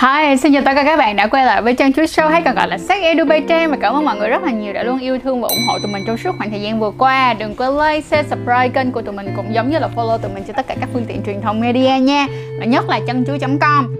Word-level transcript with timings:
Hi, 0.00 0.36
xin 0.36 0.52
chào 0.52 0.62
tất 0.64 0.72
cả 0.74 0.84
các 0.84 0.96
bạn 0.96 1.16
đã 1.16 1.26
quay 1.26 1.46
lại 1.46 1.62
với 1.62 1.74
Trang 1.74 1.92
Chuối 1.92 2.06
Show 2.06 2.28
hay 2.28 2.42
còn 2.42 2.54
gọi 2.54 2.68
là 2.68 2.78
Sách 2.78 3.02
Edu 3.02 3.24
Bay 3.24 3.40
Trang 3.48 3.70
và 3.70 3.76
cảm 3.80 3.94
ơn 3.94 4.04
mọi 4.04 4.16
người 4.16 4.28
rất 4.28 4.42
là 4.42 4.50
nhiều 4.50 4.72
đã 4.72 4.82
luôn 4.82 4.98
yêu 4.98 5.18
thương 5.18 5.40
và 5.40 5.48
ủng 5.48 5.66
hộ 5.68 5.78
tụi 5.78 5.92
mình 5.92 6.04
trong 6.06 6.16
suốt 6.16 6.34
khoảng 6.38 6.50
thời 6.50 6.60
gian 6.60 6.80
vừa 6.80 6.90
qua. 6.98 7.34
Đừng 7.34 7.54
quên 7.54 7.78
like, 7.78 8.00
share, 8.00 8.28
subscribe 8.28 8.68
kênh 8.68 8.92
của 8.92 9.02
tụi 9.02 9.14
mình 9.14 9.32
cũng 9.36 9.54
giống 9.54 9.70
như 9.70 9.78
là 9.78 9.88
follow 9.96 10.18
tụi 10.18 10.30
mình 10.34 10.42
trên 10.46 10.56
tất 10.56 10.66
cả 10.66 10.74
các 10.80 10.88
phương 10.92 11.04
tiện 11.08 11.22
truyền 11.26 11.40
thông 11.40 11.60
media 11.60 11.98
nha. 12.00 12.26
Và 12.58 12.64
nhất 12.64 12.88
là 12.88 13.00
chân 13.06 13.24
chuối.com. 13.26 13.96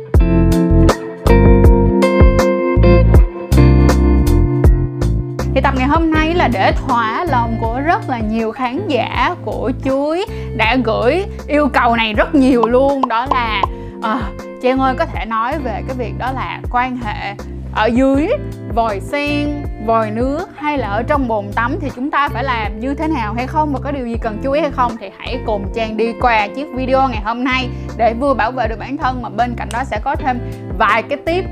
Thì 5.55 5.61
tập 5.63 5.75
ngày 5.77 5.87
hôm 5.87 6.11
nay 6.11 6.35
là 6.35 6.49
để 6.53 6.73
thỏa 6.73 7.25
lòng 7.25 7.57
của 7.61 7.81
rất 7.87 8.09
là 8.09 8.19
nhiều 8.19 8.53
khán 8.53 8.89
giả 8.89 9.35
của 9.45 9.73
chuối 9.85 10.25
đã 10.57 10.77
gửi 10.85 11.25
yêu 11.49 11.69
cầu 11.73 11.97
này 11.97 12.13
rất 12.13 12.35
nhiều 12.35 12.67
luôn 12.67 13.09
đó 13.09 13.27
là 13.31 13.63
ờ, 14.03 14.21
à, 14.59 14.63
Trang 14.63 14.79
ơi 14.79 14.95
có 14.99 15.07
thể 15.07 15.25
nói 15.25 15.59
về 15.59 15.83
cái 15.87 15.97
việc 15.97 16.19
đó 16.19 16.33
là 16.33 16.61
quan 16.71 16.97
hệ 16.97 17.35
ở 17.75 17.87
dưới 17.87 18.29
vòi 18.75 19.01
sen, 19.01 19.63
vòi 19.87 20.11
nước 20.11 20.49
hay 20.57 20.79
là 20.79 20.89
ở 20.89 21.03
trong 21.03 21.29
bồn 21.29 21.45
tắm 21.55 21.77
thì 21.81 21.91
chúng 21.97 22.11
ta 22.11 22.29
phải 22.29 22.45
làm 22.45 22.81
như 22.81 22.95
thế 22.95 23.09
nào 23.09 23.35
hay 23.35 23.47
không 23.47 23.73
và 23.73 23.81
có 23.85 23.91
điều 23.91 24.07
gì 24.07 24.17
cần 24.23 24.39
chú 24.43 24.53
ý 24.53 24.61
hay 24.61 24.71
không 24.71 24.97
thì 25.01 25.11
hãy 25.19 25.41
cùng 25.47 25.73
Trang 25.75 25.97
đi 25.97 26.13
qua 26.21 26.49
chiếc 26.49 26.67
video 26.75 27.09
ngày 27.09 27.23
hôm 27.25 27.45
nay 27.45 27.69
để 27.97 28.15
vừa 28.15 28.35
bảo 28.35 28.53
vệ 28.53 28.69
được 28.69 28.79
bản 28.79 28.97
thân 28.97 29.23
mà 29.23 29.29
bên 29.29 29.55
cạnh 29.57 29.69
đó 29.73 29.85
sẽ 29.85 30.01
có 30.05 30.17
thêm 30.17 30.39
vài 30.79 31.03
cái 31.03 31.19
tip 31.27 31.45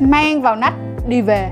mang 0.00 0.42
vào 0.42 0.56
nách 0.56 0.74
đi 1.08 1.20
về. 1.20 1.50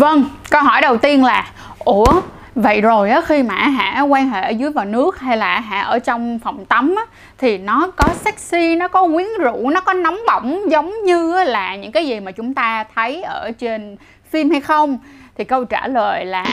Vâng, 0.00 0.24
câu 0.50 0.62
hỏi 0.62 0.80
đầu 0.80 0.96
tiên 0.96 1.24
là 1.24 1.52
Ủa, 1.78 2.20
vậy 2.54 2.80
rồi 2.80 3.10
á 3.10 3.20
khi 3.26 3.42
mà 3.42 3.54
hả 3.54 4.00
quan 4.00 4.28
hệ 4.28 4.40
ở 4.40 4.50
dưới 4.50 4.70
vào 4.70 4.84
nước 4.84 5.20
hay 5.20 5.36
là 5.36 5.60
hả 5.60 5.80
ở 5.80 5.98
trong 5.98 6.38
phòng 6.38 6.64
tắm 6.64 6.94
á 6.96 7.02
thì 7.38 7.58
nó 7.58 7.90
có 7.96 8.08
sexy, 8.14 8.76
nó 8.76 8.88
có 8.88 9.08
quyến 9.08 9.26
rũ, 9.40 9.70
nó 9.70 9.80
có 9.80 9.92
nóng 9.92 10.18
bỏng 10.26 10.70
giống 10.70 10.94
như 11.04 11.44
là 11.44 11.76
những 11.76 11.92
cái 11.92 12.06
gì 12.06 12.20
mà 12.20 12.32
chúng 12.32 12.54
ta 12.54 12.84
thấy 12.94 13.22
ở 13.22 13.50
trên 13.58 13.96
phim 14.30 14.50
hay 14.50 14.60
không? 14.60 14.98
Thì 15.38 15.44
câu 15.44 15.64
trả 15.64 15.86
lời 15.86 16.24
là 16.24 16.44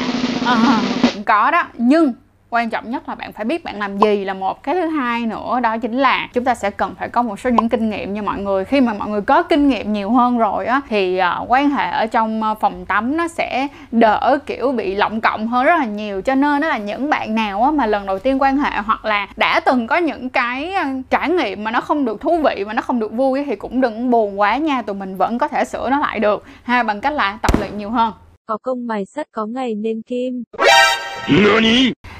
uh, 0.42 1.14
cũng 1.14 1.24
có 1.24 1.52
đó, 1.52 1.64
nhưng 1.74 2.14
quan 2.50 2.70
trọng 2.70 2.92
nhất 2.92 3.10
là 3.10 3.16
bạn 3.16 3.34
phải 3.34 3.46
biết 3.46 3.64
bạn 3.64 3.80
làm 3.80 3.98
gì 3.98 4.26
là 4.26 4.34
một 4.34 4.64
cái 4.64 4.76
thứ 4.76 4.88
hai 4.88 5.26
nữa 5.26 5.60
đó 5.64 5.78
chính 5.78 5.98
là 5.98 6.28
chúng 6.34 6.44
ta 6.44 6.56
sẽ 6.56 6.70
cần 6.70 6.96
phải 7.00 7.10
có 7.10 7.22
một 7.22 7.40
số 7.40 7.50
những 7.50 7.70
kinh 7.70 7.90
nghiệm. 7.90 8.14
Như 8.14 8.22
mọi 8.22 8.40
người 8.40 8.66
khi 8.66 8.82
mà 8.82 8.94
mọi 8.94 9.10
người 9.10 9.22
có 9.22 9.44
kinh 9.44 9.70
nghiệm 9.70 9.94
nhiều 9.94 10.12
hơn 10.12 10.38
rồi 10.38 10.66
á 10.66 10.82
thì 10.90 11.20
uh, 11.42 11.52
quan 11.52 11.70
hệ 11.70 11.90
ở 11.92 12.06
trong 12.06 12.42
uh, 12.52 12.60
phòng 12.60 12.86
tắm 12.86 13.18
nó 13.18 13.28
sẽ 13.28 13.68
đỡ 13.92 14.40
kiểu 14.46 14.72
bị 14.72 14.96
lộng 14.96 15.22
cộng 15.22 15.48
hơn 15.48 15.66
rất 15.66 15.80
là 15.80 15.86
nhiều. 15.86 16.22
Cho 16.22 16.36
nên 16.36 16.62
đó 16.62 16.68
là 16.68 16.78
những 16.78 17.10
bạn 17.10 17.36
nào 17.36 17.64
á 17.64 17.72
mà 17.72 17.86
lần 17.86 18.06
đầu 18.06 18.20
tiên 18.20 18.42
quan 18.42 18.58
hệ 18.58 18.72
hoặc 18.86 19.06
là 19.06 19.28
đã 19.36 19.60
từng 19.60 19.88
có 19.88 19.98
những 19.98 20.30
cái 20.30 20.74
uh, 20.82 21.10
trải 21.10 21.30
nghiệm 21.30 21.64
mà 21.64 21.72
nó 21.72 21.82
không 21.82 22.06
được 22.06 22.22
thú 22.22 22.38
vị 22.38 22.64
mà 22.68 22.74
nó 22.74 22.82
không 22.82 23.00
được 23.00 23.12
vui 23.12 23.44
thì 23.44 23.56
cũng 23.56 23.82
đừng 23.82 24.12
buồn 24.12 24.40
quá 24.40 24.58
nha 24.58 24.82
tụi 24.82 24.96
mình 24.96 25.18
vẫn 25.18 25.38
có 25.38 25.48
thể 25.48 25.66
sửa 25.66 25.90
nó 25.90 26.00
lại 26.00 26.20
được. 26.20 26.44
Ha 26.64 26.84
bằng 26.84 27.02
cách 27.02 27.14
là 27.14 27.38
tập 27.42 27.60
luyện 27.60 27.78
nhiều 27.78 27.90
hơn. 27.90 28.14
Có 28.46 28.58
công 28.62 28.88
mài 28.88 29.06
sắt 29.06 29.28
có 29.32 29.46
ngày 29.46 29.76
nên 29.76 30.02
kim 30.02 30.44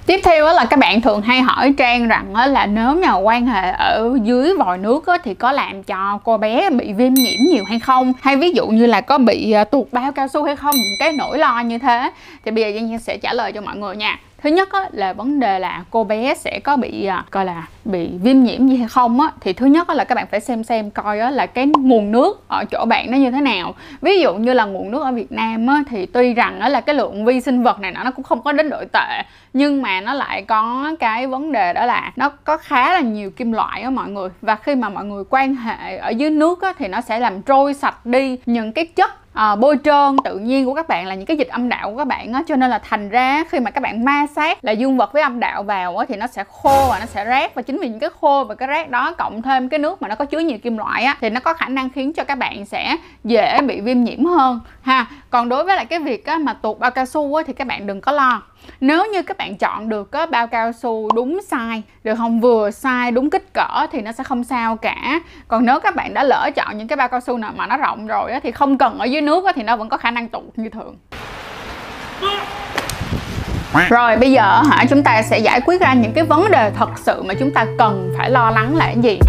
Tiếp 0.08 0.20
theo 0.24 0.46
là 0.46 0.66
các 0.66 0.80
bạn 0.80 1.02
thường 1.02 1.22
hay 1.22 1.42
hỏi 1.42 1.74
Trang 1.78 2.08
rằng 2.08 2.36
là 2.36 2.66
nếu 2.66 2.96
mà 3.06 3.14
quan 3.14 3.46
hệ 3.46 3.72
ở 3.72 4.18
dưới 4.24 4.54
vòi 4.54 4.78
nước 4.78 5.06
thì 5.24 5.34
có 5.34 5.52
làm 5.52 5.84
cho 5.84 6.20
cô 6.24 6.38
bé 6.38 6.70
bị 6.70 6.94
viêm 6.94 7.14
nhiễm 7.14 7.40
nhiều 7.50 7.64
hay 7.70 7.80
không? 7.80 8.14
Hay 8.22 8.36
ví 8.36 8.52
dụ 8.52 8.68
như 8.68 8.86
là 8.86 9.02
có 9.02 9.18
bị 9.18 9.52
à, 9.52 9.64
tuột 9.64 9.88
bao 9.92 10.12
cao 10.12 10.28
su 10.28 10.44
hay 10.44 10.56
không? 10.56 10.76
Những 10.76 10.96
cái 11.00 11.14
nỗi 11.14 11.38
lo 11.38 11.60
như 11.60 11.78
thế. 11.78 12.12
Thì 12.46 12.52
bây 12.52 12.64
giờ 12.64 12.80
Giang 12.80 13.00
sẽ 13.00 13.18
trả 13.18 13.34
lời 13.34 13.52
cho 13.52 13.62
mọi 13.62 13.76
người 13.76 13.96
nha 13.96 14.20
thứ 14.38 14.50
nhất 14.50 14.72
á, 14.72 14.90
là 14.92 15.14
vấn 15.14 15.40
đề 15.40 15.60
là 15.60 15.84
cô 15.92 16.04
bé 16.04 16.36
sẽ 16.36 16.60
có 16.64 16.78
bị 16.78 17.06
à, 17.06 17.26
coi 17.32 17.46
là 17.46 17.68
bị 17.86 18.10
viêm 18.24 18.44
nhiễm 18.44 18.68
gì 18.68 18.78
hay 18.78 18.88
không 18.88 19.20
á 19.22 19.32
thì 19.40 19.54
thứ 19.54 19.66
nhất 19.66 19.88
á, 19.88 19.94
là 19.94 20.04
các 20.04 20.16
bạn 20.16 20.28
phải 20.32 20.40
xem 20.40 20.64
xem 20.64 20.92
coi 20.92 21.20
á, 21.20 21.32
là 21.32 21.46
cái 21.46 21.68
nguồn 21.78 22.12
nước 22.12 22.44
ở 22.48 22.66
chỗ 22.72 22.86
bạn 22.86 23.12
nó 23.12 23.18
như 23.18 23.32
thế 23.32 23.42
nào. 23.42 23.74
Ví 24.02 24.20
dụ 24.22 24.34
như 24.34 24.54
là 24.54 24.66
nguồn 24.66 24.92
nước 24.92 25.04
ở 25.04 25.12
Việt 25.12 25.32
Nam 25.32 25.68
á, 25.68 25.84
thì 25.90 26.06
tuy 26.06 26.34
rằng 26.34 26.60
á, 26.60 26.70
là 26.70 26.82
cái 26.82 26.96
lượng 26.96 27.26
vi 27.26 27.42
sinh 27.42 27.64
vật 27.64 27.80
này 27.80 27.92
nó 27.92 28.12
cũng 28.12 28.24
không 28.24 28.42
có 28.42 28.52
đến 28.52 28.70
đội 28.70 28.86
tệ 28.94 29.24
nhưng 29.54 29.82
mà 29.82 30.02
nó 30.02 30.14
lại 30.14 30.42
có 30.42 30.94
cái 31.00 31.28
vấn 31.28 31.52
đề 31.52 31.74
đó 31.74 31.86
là 31.86 32.12
nó 32.16 32.30
có 32.30 32.58
khá 32.58 32.94
là 32.94 33.00
nhiều 33.00 33.32
kim 33.32 33.52
loại 33.52 33.82
á 33.82 33.90
mọi 33.90 34.10
người. 34.10 34.30
Và 34.42 34.56
khi 34.56 34.76
mà 34.76 34.90
mọi 34.90 35.06
người 35.06 35.24
quan 35.30 35.56
hệ 35.56 35.98
ở 35.98 36.10
dưới 36.10 36.30
nước 36.30 36.62
á, 36.62 36.74
thì 36.80 36.88
nó 36.88 37.02
sẽ 37.02 37.20
làm 37.20 37.42
trôi 37.42 37.74
sạch 37.74 38.06
đi 38.06 38.38
những 38.46 38.74
cái 38.74 38.86
chất 38.86 39.27
à, 39.38 39.56
bôi 39.56 39.78
trơn 39.84 40.18
tự 40.24 40.40
nhiên 40.40 40.66
của 40.66 40.74
các 40.74 40.88
bạn 40.88 41.08
là 41.08 41.16
những 41.16 41.26
cái 41.26 41.38
dịch 41.38 41.48
âm 41.48 41.70
đạo 41.70 41.92
của 41.92 41.98
các 41.98 42.08
bạn 42.08 42.34
á 42.34 42.44
cho 42.48 42.56
nên 42.56 42.70
là 42.70 42.80
thành 42.80 43.10
ra 43.10 43.44
khi 43.50 43.60
mà 43.60 43.72
các 43.72 43.82
bạn 43.82 44.06
ma 44.06 44.26
sát 44.36 44.66
là 44.66 44.72
dương 44.72 44.98
vật 44.98 45.14
với 45.14 45.22
âm 45.22 45.40
đạo 45.40 45.64
vào 45.64 45.98
á 45.98 46.06
thì 46.10 46.16
nó 46.16 46.28
sẽ 46.28 46.44
khô 46.44 46.88
và 46.90 47.00
nó 47.00 47.06
sẽ 47.06 47.26
rác 47.26 47.56
và 47.56 47.62
chính 47.62 47.80
vì 47.80 47.90
những 47.90 48.00
cái 48.00 48.10
khô 48.22 48.44
và 48.44 48.56
cái 48.56 48.68
rác 48.68 48.90
đó 48.90 49.14
cộng 49.18 49.42
thêm 49.42 49.70
cái 49.70 49.80
nước 49.80 50.02
mà 50.02 50.08
nó 50.08 50.16
có 50.16 50.26
chứa 50.26 50.40
nhiều 50.40 50.58
kim 50.58 50.78
loại 50.78 51.04
á 51.04 51.18
thì 51.22 51.30
nó 51.30 51.40
có 51.40 51.54
khả 51.54 51.68
năng 51.68 51.90
khiến 51.90 52.14
cho 52.14 52.24
các 52.24 52.36
bạn 52.36 52.66
sẽ 52.66 52.98
dễ 53.24 53.62
bị 53.62 53.82
viêm 53.82 54.04
nhiễm 54.04 54.26
hơn 54.26 54.60
ha. 54.82 55.06
Còn 55.30 55.50
đối 55.50 55.64
với 55.64 55.76
lại 55.76 55.86
cái 55.86 56.00
việc 56.00 56.26
á, 56.26 56.38
mà 56.38 56.54
tuột 56.54 56.80
bao 56.80 56.92
cao 56.92 57.06
su 57.06 57.36
á, 57.36 57.44
thì 57.48 57.54
các 57.54 57.68
bạn 57.68 57.88
đừng 57.88 58.02
có 58.02 58.12
lo 58.12 58.42
nếu 58.82 59.06
như 59.14 59.22
các 59.24 59.38
bạn 59.38 59.58
chọn 59.58 59.90
được 59.90 60.12
có 60.12 60.26
bao 60.26 60.48
cao 60.48 60.72
su 60.72 61.10
đúng 61.16 61.40
size 61.50 61.82
được 62.04 62.16
không 62.18 62.42
vừa 62.42 62.70
size 62.70 63.14
đúng 63.14 63.30
kích 63.30 63.54
cỡ 63.54 63.88
thì 63.92 64.02
nó 64.02 64.12
sẽ 64.12 64.24
không 64.24 64.44
sao 64.44 64.76
cả. 64.76 65.20
Còn 65.48 65.66
nếu 65.66 65.80
các 65.80 65.96
bạn 65.96 66.14
đã 66.14 66.24
lỡ 66.24 66.50
chọn 66.56 66.78
những 66.78 66.88
cái 66.88 66.96
bao 66.96 67.08
cao 67.08 67.20
su 67.20 67.38
nào 67.38 67.52
mà 67.56 67.68
nó 67.68 67.78
rộng 67.78 68.08
rồi 68.08 68.32
á, 68.32 68.40
thì 68.44 68.52
không 68.52 68.78
cần 68.78 69.00
ở 69.00 69.06
dưới 69.06 69.22
nước 69.22 69.46
á, 69.46 69.52
thì 69.56 69.64
nó 69.64 69.76
vẫn 69.76 69.90
có 69.90 69.98
khả 69.98 70.12
năng 70.12 70.28
tụt 70.28 70.44
như 70.56 70.70
thường. 70.70 70.96
Rồi 73.90 74.18
bây 74.18 74.32
giờ 74.32 74.62
hả 74.70 74.86
chúng 74.90 75.04
ta 75.04 75.22
sẽ 75.22 75.40
giải 75.40 75.62
quyết 75.62 75.82
ra 75.82 75.94
những 75.94 76.14
cái 76.14 76.24
vấn 76.24 76.52
đề 76.52 76.72
thật 76.78 76.90
sự 76.96 77.24
mà 77.24 77.34
chúng 77.34 77.52
ta 77.54 77.66
cần 77.78 78.14
phải 78.18 78.30
lo 78.30 78.52
lắng 78.52 78.76
là 78.76 78.86
cái 78.86 78.98
gì? 79.02 79.20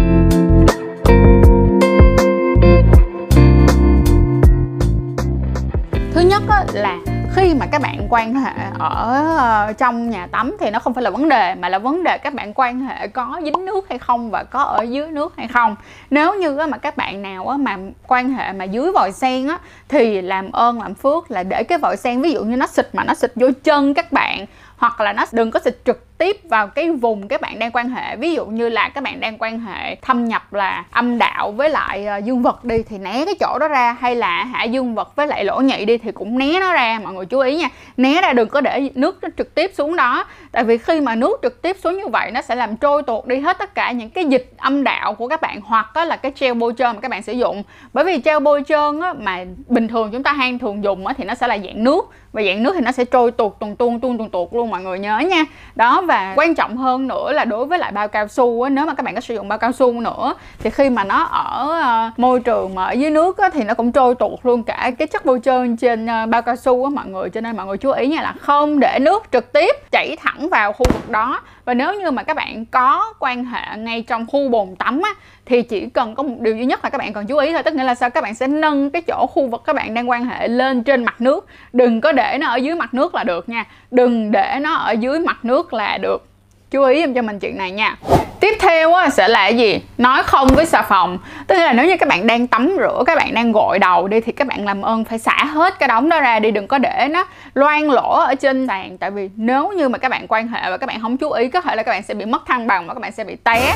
Thứ 6.13 6.21
nhất 6.21 6.41
là 6.73 6.97
khi 7.35 7.53
mà 7.53 7.65
các 7.71 7.81
bạn 7.81 8.07
quan 8.09 8.35
hệ 8.35 8.51
ở 8.79 9.35
ờ, 9.37 9.73
trong 9.73 10.09
nhà 10.09 10.27
tắm 10.31 10.57
thì 10.59 10.69
nó 10.69 10.79
không 10.79 10.93
phải 10.93 11.03
là 11.03 11.09
vấn 11.09 11.29
đề, 11.29 11.55
mà 11.55 11.69
là 11.69 11.79
vấn 11.79 12.03
đề 12.03 12.17
các 12.17 12.33
bạn 12.33 12.53
quan 12.55 12.79
hệ 12.79 13.07
có 13.07 13.41
dính 13.43 13.65
nước 13.65 13.89
hay 13.89 13.99
không 13.99 14.31
và 14.31 14.43
có 14.43 14.61
ở 14.61 14.83
dưới 14.83 15.07
nước 15.07 15.33
hay 15.37 15.47
không. 15.47 15.75
Nếu 16.09 16.35
như 16.35 16.59
mà 16.69 16.77
các 16.77 16.97
bạn 16.97 17.21
nào 17.21 17.57
mà 17.59 17.77
quan 18.07 18.33
hệ 18.33 18.53
mà 18.53 18.65
dưới 18.65 18.91
vòi 18.91 19.11
sen 19.11 19.47
á, 19.47 19.57
thì 19.89 20.21
làm 20.21 20.51
ơn, 20.51 20.81
làm 20.81 20.93
phước 20.93 21.31
là 21.31 21.43
để 21.43 21.63
cái 21.63 21.77
vòi 21.77 21.97
sen, 21.97 22.21
ví 22.21 22.31
dụ 22.31 22.43
như 22.43 22.55
nó 22.55 22.67
xịt 22.67 22.89
mà 22.93 23.03
nó 23.03 23.13
xịt 23.13 23.31
vô 23.35 23.47
chân 23.63 23.93
các 23.93 24.11
bạn 24.11 24.45
hoặc 24.79 25.01
là 25.01 25.13
nó 25.13 25.25
đừng 25.31 25.51
có 25.51 25.59
xịt 25.59 25.77
trực 25.85 26.17
tiếp 26.17 26.37
vào 26.43 26.67
cái 26.67 26.91
vùng 26.91 27.27
các 27.27 27.41
bạn 27.41 27.59
đang 27.59 27.71
quan 27.71 27.89
hệ. 27.89 28.15
Ví 28.15 28.33
dụ 28.33 28.45
như 28.45 28.69
là 28.69 28.89
các 28.89 29.03
bạn 29.03 29.19
đang 29.19 29.37
quan 29.37 29.59
hệ 29.59 29.95
thâm 29.95 30.25
nhập 30.25 30.53
là 30.53 30.83
âm 30.91 31.17
đạo 31.17 31.51
với 31.51 31.69
lại 31.69 32.05
ờ, 32.05 32.17
dương 32.17 32.41
vật 32.41 32.63
đi 32.63 32.83
thì 32.83 32.97
né 32.97 33.25
cái 33.25 33.35
chỗ 33.39 33.59
đó 33.59 33.67
ra. 33.67 33.97
Hay 33.99 34.15
là 34.15 34.43
hạ 34.43 34.63
dương 34.63 34.95
vật 34.95 35.15
với 35.15 35.27
lại 35.27 35.45
lỗ 35.45 35.59
nhị 35.59 35.85
đi 35.85 35.97
thì 35.97 36.11
cũng 36.11 36.37
né 36.37 36.59
nó 36.59 36.73
ra 36.73 36.99
mọi 37.03 37.13
người 37.13 37.25
chú 37.25 37.39
ý 37.39 37.57
nha. 37.57 37.69
Né 37.97 38.21
ra 38.21 38.33
đừng 38.33 38.49
có 38.49 38.61
để 38.61 38.89
nước 38.95 39.17
nó 39.21 39.29
trực 39.37 39.55
tiếp 39.55 39.71
xuống 39.73 39.95
đó. 39.95 40.25
Tại 40.51 40.63
vì 40.63 40.77
khi 40.77 41.01
mà 41.01 41.15
nước 41.15 41.39
trực 41.43 41.61
tiếp 41.61 41.77
xuống 41.83 41.97
như 41.97 42.07
vậy 42.07 42.31
nó 42.31 42.41
sẽ 42.41 42.55
làm 42.55 42.77
trôi 42.77 43.03
tuột 43.03 43.25
đi 43.25 43.39
hết 43.39 43.57
tất 43.59 43.75
cả 43.75 43.91
những 43.91 44.09
cái 44.09 44.25
dịch 44.25 44.53
âm 44.57 44.83
đạo 44.83 45.13
của 45.13 45.27
các 45.27 45.41
bạn 45.41 45.61
hoặc 45.61 45.97
là 45.97 46.15
cái 46.15 46.31
gel 46.39 46.53
bôi 46.53 46.73
trơn 46.77 46.95
mà 46.95 47.01
các 47.01 47.11
bạn 47.11 47.23
sử 47.23 47.33
dụng. 47.33 47.63
Bởi 47.93 48.05
vì 48.05 48.21
gel 48.25 48.39
bôi 48.39 48.63
trơn 48.67 49.01
á, 49.01 49.13
mà 49.19 49.45
bình 49.67 49.87
thường 49.87 50.09
chúng 50.11 50.23
ta 50.23 50.33
hay 50.33 50.57
thường 50.61 50.83
dùng 50.83 51.07
á, 51.07 51.13
thì 51.17 51.23
nó 51.23 51.35
sẽ 51.35 51.47
là 51.47 51.57
dạng 51.57 51.83
nước. 51.83 52.09
Và 52.33 52.41
dạng 52.43 52.63
nước 52.63 52.73
thì 52.75 52.81
nó 52.81 52.91
sẽ 52.91 53.05
trôi 53.05 53.31
tuột 53.31 53.53
tuần 53.59 53.75
tuôn 53.75 53.99
tuôn 53.99 54.17
tuần 54.17 54.29
tuột 54.29 54.49
luôn 54.53 54.68
mọi 54.69 54.81
người 54.81 54.99
nhớ 54.99 55.19
nha. 55.19 55.45
Đó 55.75 56.01
và 56.01 56.33
quan 56.35 56.55
trọng 56.55 56.77
hơn 56.77 57.07
nữa 57.07 57.31
là 57.31 57.45
đối 57.45 57.65
với 57.65 57.79
lại 57.79 57.91
bao 57.91 58.07
cao 58.07 58.27
su 58.27 58.61
á, 58.61 58.69
nếu 58.69 58.85
mà 58.85 58.93
các 58.93 59.03
bạn 59.03 59.15
có 59.15 59.21
sử 59.21 59.35
dụng 59.35 59.47
bao 59.47 59.57
cao 59.57 59.71
su 59.71 60.01
nữa 60.01 60.33
thì 60.59 60.69
khi 60.69 60.89
mà 60.89 61.03
nó 61.03 61.23
ở 61.23 61.79
ờ, 61.81 62.11
môi 62.17 62.39
trường 62.39 62.75
mà 62.75 62.85
ở 62.85 62.91
dưới 62.91 63.09
nước 63.11 63.37
á, 63.37 63.49
thì 63.53 63.63
nó 63.63 63.73
cũng 63.73 63.91
trôi 63.91 64.15
tuột 64.15 64.39
luôn 64.43 64.63
cả 64.63 64.91
cái 64.99 65.07
chất 65.07 65.25
bôi 65.25 65.39
trơn 65.43 65.77
trên 65.77 66.05
ờ, 66.05 66.25
bao 66.25 66.41
cao 66.41 66.55
su 66.55 66.83
á 66.83 66.89
mọi 66.89 67.05
người. 67.07 67.29
Cho 67.29 67.41
nên 67.41 67.57
mọi 67.57 67.65
người 67.65 67.77
chú 67.77 67.91
ý 67.91 68.07
nha 68.07 68.21
là 68.21 68.33
không 68.39 68.79
để 68.79 68.99
nước 69.01 69.23
trực 69.31 69.53
tiếp 69.53 69.75
chảy 69.91 70.15
thẳng 70.19 70.49
vào 70.49 70.73
khu 70.73 70.85
vực 70.93 71.09
đó 71.09 71.41
và 71.69 71.73
nếu 71.73 71.99
như 71.99 72.11
mà 72.11 72.23
các 72.23 72.35
bạn 72.35 72.65
có 72.65 73.13
quan 73.19 73.45
hệ 73.45 73.77
ngay 73.77 74.01
trong 74.01 74.25
khu 74.27 74.49
bồn 74.49 74.75
tắm 74.75 75.01
á, 75.03 75.09
thì 75.45 75.61
chỉ 75.61 75.89
cần 75.89 76.15
có 76.15 76.23
một 76.23 76.35
điều 76.39 76.55
duy 76.55 76.65
nhất 76.65 76.79
là 76.83 76.89
các 76.89 76.97
bạn 76.97 77.13
cần 77.13 77.27
chú 77.27 77.37
ý 77.37 77.53
thôi. 77.53 77.63
Tức 77.63 77.73
nghĩa 77.73 77.83
là 77.83 77.95
sao? 77.95 78.09
Các 78.09 78.23
bạn 78.23 78.35
sẽ 78.35 78.47
nâng 78.47 78.89
cái 78.89 79.01
chỗ 79.01 79.27
khu 79.27 79.47
vực 79.47 79.61
các 79.65 79.75
bạn 79.75 79.93
đang 79.93 80.09
quan 80.09 80.25
hệ 80.25 80.47
lên 80.47 80.83
trên 80.83 81.05
mặt 81.05 81.21
nước. 81.21 81.47
Đừng 81.73 82.01
có 82.01 82.11
để 82.11 82.37
nó 82.39 82.47
ở 82.47 82.55
dưới 82.55 82.75
mặt 82.75 82.93
nước 82.93 83.15
là 83.15 83.23
được 83.23 83.49
nha. 83.49 83.65
Đừng 83.91 84.31
để 84.31 84.57
nó 84.61 84.73
ở 84.73 84.91
dưới 84.91 85.19
mặt 85.19 85.45
nước 85.45 85.73
là 85.73 85.97
được. 85.97 86.27
Chú 86.71 86.83
ý 86.83 86.99
em 86.99 87.13
cho 87.13 87.21
mình 87.21 87.39
chuyện 87.39 87.57
này 87.57 87.71
nha 87.71 87.97
tiếp 88.39 88.57
theo 88.59 88.93
á, 88.93 89.09
sẽ 89.09 89.27
là 89.27 89.39
cái 89.39 89.57
gì? 89.57 89.81
Nói 89.97 90.23
không 90.23 90.47
với 90.47 90.65
xà 90.65 90.81
phòng. 90.81 91.17
Tức 91.47 91.55
là 91.55 91.73
nếu 91.73 91.85
như 91.85 91.97
các 91.97 92.09
bạn 92.09 92.27
đang 92.27 92.47
tắm 92.47 92.75
rửa 92.77 93.03
các 93.05 93.17
bạn 93.17 93.33
đang 93.33 93.51
gội 93.51 93.79
đầu 93.79 94.07
đi 94.07 94.21
thì 94.21 94.31
các 94.31 94.47
bạn 94.47 94.65
làm 94.65 94.81
ơn 94.81 95.03
phải 95.03 95.19
xả 95.19 95.45
hết 95.45 95.79
cái 95.79 95.89
đống 95.89 96.09
đó 96.09 96.19
ra 96.19 96.39
đi 96.39 96.51
đừng 96.51 96.67
có 96.67 96.77
để 96.77 97.07
nó 97.11 97.25
loang 97.53 97.91
lỗ 97.91 98.19
ở 98.19 98.35
trên 98.35 98.67
sàn 98.67 98.97
tại 98.97 99.11
vì 99.11 99.29
nếu 99.35 99.71
như 99.71 99.89
mà 99.89 99.97
các 99.97 100.09
bạn 100.09 100.27
quan 100.27 100.47
hệ 100.47 100.69
và 100.69 100.77
các 100.77 100.87
bạn 100.87 101.01
không 101.01 101.17
chú 101.17 101.31
ý 101.31 101.49
có 101.49 101.61
thể 101.61 101.75
là 101.75 101.83
các 101.83 101.91
bạn 101.91 102.03
sẽ 102.03 102.13
bị 102.13 102.25
mất 102.25 102.45
thăng 102.45 102.67
bằng 102.67 102.87
và 102.87 102.93
các 102.93 102.99
bạn 102.99 103.11
sẽ 103.11 103.23
bị 103.23 103.35
té. 103.43 103.75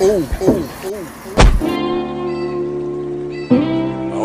Ooh, 0.00 0.22
ooh, 0.40 0.56
ooh. 0.84 1.06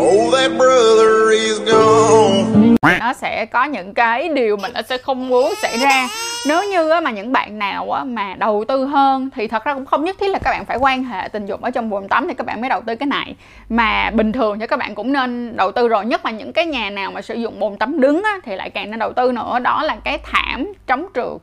Oh, 0.00 0.32
that 0.32 0.50
brother 0.56 1.30
is 1.30 1.60
gone. 1.66 2.76
nó 3.00 3.12
sẽ 3.12 3.46
có 3.46 3.64
những 3.64 3.94
cái 3.94 4.28
điều 4.28 4.56
mà 4.56 4.68
nó 4.68 4.80
sẽ 4.88 4.98
không 4.98 5.28
muốn 5.28 5.54
xảy 5.62 5.78
ra 5.78 6.08
nếu 6.44 6.64
như 6.64 6.92
mà 7.02 7.10
những 7.10 7.32
bạn 7.32 7.58
nào 7.58 8.04
mà 8.06 8.34
đầu 8.38 8.64
tư 8.68 8.84
hơn 8.84 9.30
thì 9.34 9.48
thật 9.48 9.64
ra 9.64 9.74
cũng 9.74 9.86
không 9.86 10.04
nhất 10.04 10.16
thiết 10.20 10.28
là 10.28 10.38
các 10.38 10.50
bạn 10.50 10.64
phải 10.64 10.76
quan 10.76 11.04
hệ 11.04 11.28
tình 11.28 11.46
dục 11.46 11.62
ở 11.62 11.70
trong 11.70 11.90
bồn 11.90 12.08
tắm 12.08 12.28
thì 12.28 12.34
các 12.34 12.46
bạn 12.46 12.60
mới 12.60 12.70
đầu 12.70 12.80
tư 12.80 12.96
cái 12.96 13.06
này. 13.06 13.34
Mà 13.68 14.10
bình 14.10 14.32
thường 14.32 14.58
thì 14.58 14.66
các 14.66 14.78
bạn 14.78 14.94
cũng 14.94 15.12
nên 15.12 15.56
đầu 15.56 15.72
tư 15.72 15.88
rồi 15.88 16.06
nhất 16.06 16.24
là 16.24 16.30
những 16.30 16.52
cái 16.52 16.66
nhà 16.66 16.90
nào 16.90 17.10
mà 17.10 17.22
sử 17.22 17.34
dụng 17.34 17.60
bồn 17.60 17.76
tắm 17.76 18.00
đứng 18.00 18.22
á, 18.22 18.38
thì 18.44 18.56
lại 18.56 18.70
càng 18.70 18.90
nên 18.90 18.98
đầu 18.98 19.12
tư 19.12 19.32
nữa 19.32 19.58
đó 19.58 19.82
là 19.82 19.96
cái 20.04 20.18
thảm 20.18 20.72
chống 20.86 21.06
trượt. 21.14 21.42